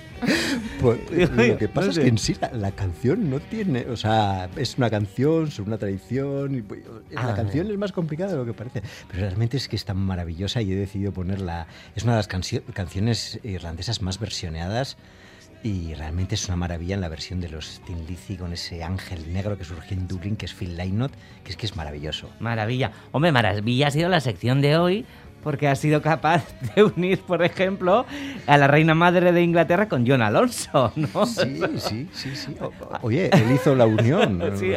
Pues, 0.82 1.00
lo 1.32 1.58
que 1.58 1.70
pasa 1.70 1.86
No 1.88 1.92
es 1.94 2.00
que 2.00 2.08
en 2.08 2.18
sí 2.18 2.36
la, 2.42 2.52
la 2.52 2.72
canción 2.72 3.30
no 3.30 3.40
tiene, 3.40 3.86
o 3.86 3.96
sea, 3.96 4.50
es 4.58 4.78
una 4.78 4.90
canción 4.90 5.50
sobre 5.50 5.70
una 5.70 5.78
tradición. 5.78 6.56
Y, 6.56 6.62
pues, 6.62 6.82
Ah. 7.16 7.28
la 7.28 7.36
canción 7.36 7.72
es 7.72 7.78
más 7.78 7.94
complicada 7.94 8.32
de 8.32 8.38
lo 8.38 8.46
que 8.46 8.54
parece, 8.54 8.84
pero 9.08 9.22
realmente 9.22 9.56
es 9.56 9.70
que 9.70 9.78
es 9.78 9.86
tan 9.86 9.98
maravillosa 9.98 10.62
y 10.62 10.74
he 10.74 10.76
decidido 10.76 11.14
ponerla. 11.14 11.68
Es 11.96 12.04
una 12.04 12.14
de 12.14 12.18
las 12.18 12.28
cancio- 12.28 12.64
canciones 12.74 13.40
irlandesas 13.44 14.02
más 14.02 14.20
versioneadas. 14.20 14.98
Y 15.66 15.96
realmente 15.96 16.36
es 16.36 16.48
una 16.48 16.58
maravilla 16.58 16.94
en 16.94 17.02
la 17.02 17.10
versión 17.10 17.42
de 17.42 17.50
los 17.50 17.82
Tin 17.88 18.06
Lizzy 18.06 18.38
con 18.38 18.54
ese 18.54 18.84
ángel 18.84 19.34
negro 19.34 19.58
que 19.58 19.64
surge 19.64 19.96
en 19.96 20.08
Dublín, 20.08 20.36
que 20.36 20.46
es 20.46 20.54
Phil 20.54 20.78
Lynott, 20.78 21.12
que 21.44 21.50
es 21.50 21.58
que 21.58 21.66
es 21.66 21.76
maravilloso. 21.76 22.30
Maravilla. 22.40 22.92
Hombre, 23.12 23.32
maravilla 23.32 23.88
ha 23.88 23.92
sido 23.92 24.08
la 24.08 24.20
sección 24.20 24.62
de 24.62 24.78
hoy 24.78 25.06
porque 25.42 25.68
ha 25.68 25.76
sido 25.76 26.04
capaz 26.04 26.44
de 26.76 26.84
unir, 26.84 27.20
por 27.22 27.44
ejemplo, 27.44 28.06
a 28.46 28.58
la 28.60 28.68
reina 28.68 28.94
madre 28.94 29.32
de 29.32 29.42
Inglaterra 29.42 29.90
con 29.90 30.06
John 30.08 30.22
Alonso, 30.22 30.92
¿no? 30.96 31.26
Sí, 31.26 31.60
sí, 31.78 32.08
sí, 32.14 32.36
sí. 32.36 32.56
O- 32.62 32.72
Oye, 33.02 33.32
él 33.34 33.52
hizo 33.52 33.74
la 33.74 33.88
unión. 33.88 34.42
Sí, 34.60 34.68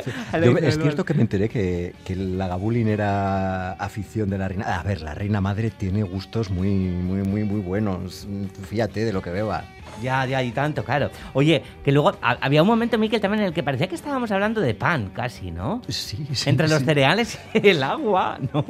Yo- 0.42 0.56
es 0.56 0.78
cierto 0.78 1.04
que 1.04 1.12
me 1.12 1.20
enteré 1.20 1.50
que, 1.50 1.94
que 2.04 2.16
la 2.16 2.48
Gabulin 2.48 2.88
era 2.88 3.72
afición 3.72 4.30
de 4.30 4.38
la 4.38 4.48
reina. 4.48 4.78
A 4.78 4.82
ver, 4.82 5.02
la 5.02 5.14
reina 5.14 5.42
madre 5.42 5.70
tiene 5.70 6.02
gustos 6.02 6.48
muy, 6.50 6.70
muy, 6.70 7.22
muy, 7.28 7.44
muy 7.44 7.60
buenos. 7.60 8.26
Fíjate 8.70 9.04
de 9.04 9.12
lo 9.12 9.20
que 9.20 9.30
beba. 9.30 9.64
Ya, 10.02 10.24
ya, 10.26 10.42
y 10.42 10.50
tanto, 10.52 10.84
claro. 10.84 11.10
Oye, 11.34 11.62
que 11.84 11.92
luego 11.92 12.10
ha- 12.22 12.38
había 12.40 12.62
un 12.62 12.68
momento, 12.68 12.98
Miquel, 12.98 13.20
también 13.20 13.40
en 13.42 13.48
el 13.48 13.52
que 13.54 13.62
parecía 13.62 13.86
que 13.88 13.94
estábamos 13.94 14.30
hablando 14.30 14.60
de 14.60 14.74
pan, 14.74 15.10
casi, 15.14 15.50
¿no? 15.50 15.82
Sí, 15.88 16.26
sí. 16.32 16.48
Entre 16.50 16.68
los 16.68 16.82
cereales 16.84 17.38
y 17.54 17.68
el 17.68 17.82
agua, 17.82 18.38
¿no? 18.52 18.64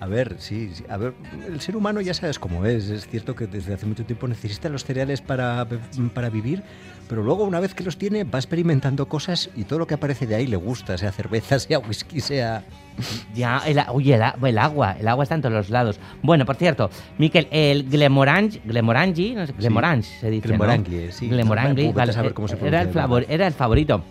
A 0.00 0.06
ver, 0.06 0.36
sí, 0.38 0.70
sí, 0.74 0.84
a 0.88 0.96
ver, 0.96 1.14
el 1.48 1.60
ser 1.60 1.76
humano 1.76 2.00
ya 2.00 2.14
sabes 2.14 2.38
cómo 2.38 2.64
es. 2.66 2.88
Es 2.90 3.06
cierto 3.08 3.34
que 3.34 3.46
desde 3.46 3.74
hace 3.74 3.86
mucho 3.86 4.04
tiempo 4.04 4.26
necesita 4.28 4.68
los 4.68 4.84
cereales 4.84 5.20
para, 5.20 5.66
para 6.14 6.30
vivir, 6.30 6.62
pero 7.08 7.22
luego 7.22 7.44
una 7.44 7.60
vez 7.60 7.74
que 7.74 7.84
los 7.84 7.96
tiene 7.98 8.24
va 8.24 8.38
experimentando 8.38 9.06
cosas 9.08 9.50
y 9.56 9.64
todo 9.64 9.78
lo 9.78 9.86
que 9.86 9.94
aparece 9.94 10.26
de 10.26 10.34
ahí 10.34 10.46
le 10.46 10.56
gusta, 10.56 10.96
sea 10.98 11.12
cerveza, 11.12 11.58
sea 11.58 11.78
whisky, 11.78 12.20
sea... 12.20 12.64
Ya, 13.34 13.58
el, 13.66 13.80
oye, 13.88 14.14
el, 14.14 14.22
el 14.46 14.58
agua, 14.58 14.96
el 15.00 15.08
agua 15.08 15.24
está 15.24 15.34
en 15.34 15.42
todos 15.42 15.52
los 15.54 15.68
lados. 15.70 15.98
Bueno, 16.22 16.46
por 16.46 16.54
cierto, 16.56 16.90
Miquel, 17.18 17.48
el 17.50 17.88
Glemorangi, 17.90 18.60
Glemorangi, 18.64 19.34
no 19.34 19.46
sé, 19.46 19.52
Glemorangi 19.58 20.08
se 20.20 20.30
dice, 20.30 20.46
¿no? 20.48 20.54
Glenmorangie, 20.54 21.12
sí. 21.12 21.28
Vale, 21.92 22.12
saber 22.12 22.34
cómo 22.34 22.46
se 22.48 22.54
era, 22.66 22.82
el 22.82 22.88
favor- 22.92 23.26
era 23.28 23.46
el 23.48 23.52
favorito. 23.52 24.04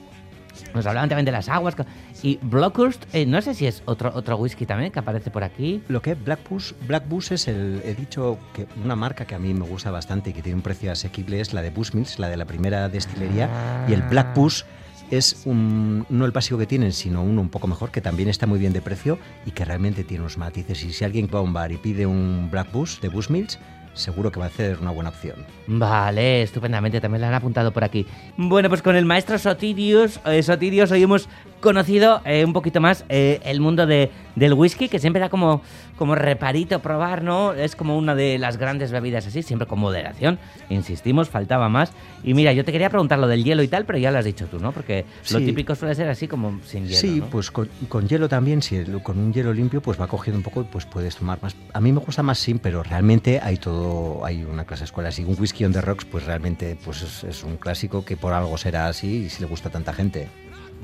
Nos 0.74 0.86
hablaban 0.86 1.10
también 1.10 1.26
de 1.26 1.32
las 1.32 1.50
aguas. 1.50 1.76
Y 2.22 2.40
Blockhurst, 2.42 3.04
eh, 3.14 3.26
no 3.26 3.42
sé 3.42 3.54
si 3.54 3.68
es 3.68 3.84
otro, 3.86 4.12
otro 4.14 4.38
whisky 4.38 4.66
también 4.66 4.92
que 4.92 5.00
aparece 5.00 5.32
por 5.32 5.44
aquí. 5.44 5.82
Lo 5.88 6.02
que 6.02 6.12
es 6.12 6.24
Black 6.24 6.48
Bush, 6.50 6.74
Black 6.88 7.08
Bush 7.08 7.32
es 7.34 7.48
el, 7.48 7.82
he 7.84 7.96
dicho 7.96 8.38
que 8.54 8.68
una 8.84 8.96
marca 8.96 9.26
que 9.26 9.36
a 9.36 9.40
mí 9.40 9.54
me 9.54 9.66
gusta 9.66 9.92
bastante 9.92 10.30
y 10.30 10.34
que 10.34 10.42
tiene 10.42 10.56
un 10.56 10.62
precio 10.62 10.92
asequible 10.92 11.40
es 11.40 11.54
la 11.54 11.62
de 11.62 11.70
Bushmills, 11.70 12.20
la 12.20 12.30
de 12.30 12.38
la 12.38 12.46
primera 12.46 12.90
destilería. 12.90 13.86
Y 13.88 13.94
el 13.94 14.02
Black 14.04 14.36
Bush 14.36 14.64
es 15.12 15.44
un, 15.46 16.06
no 16.10 16.26
el 16.26 16.32
básico 16.32 16.58
que 16.58 16.66
tienen, 16.66 16.92
sino 16.92 17.24
uno 17.24 17.42
un 17.42 17.50
poco 17.50 17.68
mejor, 17.68 17.92
que 17.92 18.02
también 18.02 18.30
está 18.30 18.48
muy 18.48 18.60
bien 18.60 18.74
de 18.74 18.82
precio 18.82 19.20
y 19.46 19.52
que 19.52 19.66
realmente 19.66 20.04
tiene 20.04 20.22
unos 20.22 20.38
matices. 20.38 20.84
Y 20.84 20.94
si 20.94 21.04
alguien 21.04 21.30
va 21.34 21.40
a 21.40 21.42
un 21.42 21.54
bar 21.54 21.72
y 21.72 21.78
pide 21.78 22.06
un 22.06 22.50
Black 22.52 22.72
Bush 22.72 23.00
de 23.00 23.10
Bushmills, 23.10 23.60
seguro 23.94 24.32
que 24.32 24.40
va 24.40 24.48
a 24.48 24.50
ser 24.50 24.80
una 24.80 24.92
buena 24.92 25.10
opción. 25.10 25.46
Vale, 25.68 26.42
estupendamente, 26.42 27.00
también 27.00 27.22
la 27.22 27.30
han 27.30 27.34
apuntado 27.34 27.72
por 27.72 27.84
aquí. 27.84 28.06
Bueno, 28.38 28.70
pues 28.70 28.82
con 28.82 28.96
el 28.96 29.06
maestro 29.06 29.38
Sotirius, 29.38 30.20
eh, 30.26 30.44
hoy 30.92 31.04
hemos 31.04 31.30
conocido 31.60 32.22
eh, 32.26 32.44
un 32.46 32.54
poquito 32.54 32.82
más 32.82 33.06
eh, 33.10 33.40
el 33.44 33.62
mundo 33.62 33.86
de, 33.86 34.12
del 34.36 34.54
whisky, 34.54 34.90
que 34.90 35.00
siempre 35.00 35.20
da 35.20 35.30
como, 35.30 35.62
como 35.98 36.16
reparito 36.16 36.80
probar, 36.80 37.24
¿no? 37.24 37.54
Es 37.54 37.76
como 37.76 37.98
una 37.98 38.16
de 38.16 38.38
las 38.40 38.58
grandes 38.58 38.92
bebidas 38.92 39.28
así, 39.28 39.44
siempre 39.44 39.68
con 39.68 39.80
moderación, 39.80 40.40
insistimos, 40.70 41.30
faltaba 41.30 41.70
más. 41.70 41.92
Y 42.24 42.34
mira, 42.34 42.54
yo 42.54 42.64
te 42.66 42.72
quería 42.72 42.90
preguntar 42.90 43.20
lo 43.20 43.28
del 43.28 43.44
hielo 43.44 43.64
y 43.64 43.68
tal, 43.68 43.86
pero 43.86 43.98
ya 44.00 44.12
lo 44.12 44.18
has 44.20 44.26
dicho 44.26 44.48
tú, 44.48 44.60
¿no? 44.60 44.72
Porque 44.72 45.06
lo 45.32 45.40
Sí. 45.40 45.46
típico 45.46 45.76
suele 45.76 45.94
ser 45.96 46.10
así 46.10 46.28
como 46.28 46.60
sin 46.66 46.86
hielo, 46.86 46.98
sí, 46.98 47.20
¿no? 47.20 47.26
pues 47.28 47.52
con, 47.52 47.70
con 47.90 48.08
hielo 48.08 48.30
también, 48.30 48.62
si 48.62 48.84
con 49.04 49.20
un 49.20 49.34
hielo 49.34 49.54
limpio 49.54 49.82
pues 49.82 50.00
va 50.00 50.08
cogiendo 50.08 50.38
un 50.38 50.44
poco 50.44 50.64
pues 50.66 50.86
puedes 50.86 51.16
tomar 51.16 51.40
más. 51.42 51.56
A 51.74 51.80
mí 51.82 51.92
me 51.92 52.00
gusta 52.00 52.24
más 52.24 52.40
sin, 52.40 52.60
pero 52.60 52.82
realmente 52.84 53.40
hay 53.42 53.58
todo, 53.58 54.26
hay 54.26 54.44
una 54.44 54.66
clase 54.66 54.82
de 54.82 54.86
escuelas 54.86 55.20
y 55.20 55.24
un 55.24 55.36
whisky 55.40 55.66
on 55.66 55.74
the 55.74 55.82
rocks 55.82 56.06
pues 56.06 56.26
realmente 56.26 56.78
pues 56.84 57.02
es, 57.02 57.24
es 57.24 57.44
un 57.44 57.58
clásico 57.58 58.04
que 58.06 58.18
por 58.18 58.34
algo 58.34 58.58
será 58.58 58.88
así 58.88 59.26
y 59.26 59.30
si 59.30 59.42
le 59.42 59.48
gusta 59.48 59.70
a 59.70 59.72
tanta 59.72 59.94
gente. 59.94 60.28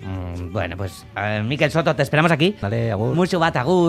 Mm, 0.01 0.51
Bueno, 0.51 0.77
pues, 0.77 1.05
eh, 1.15 1.41
Miquel 1.45 1.71
Soto, 1.71 1.95
te 1.95 2.03
esperamos 2.03 2.31
aquí. 2.31 2.55
Vale, 2.61 2.91
agur. 2.91 3.15
Mucho 3.15 3.39
batagur. 3.39 3.87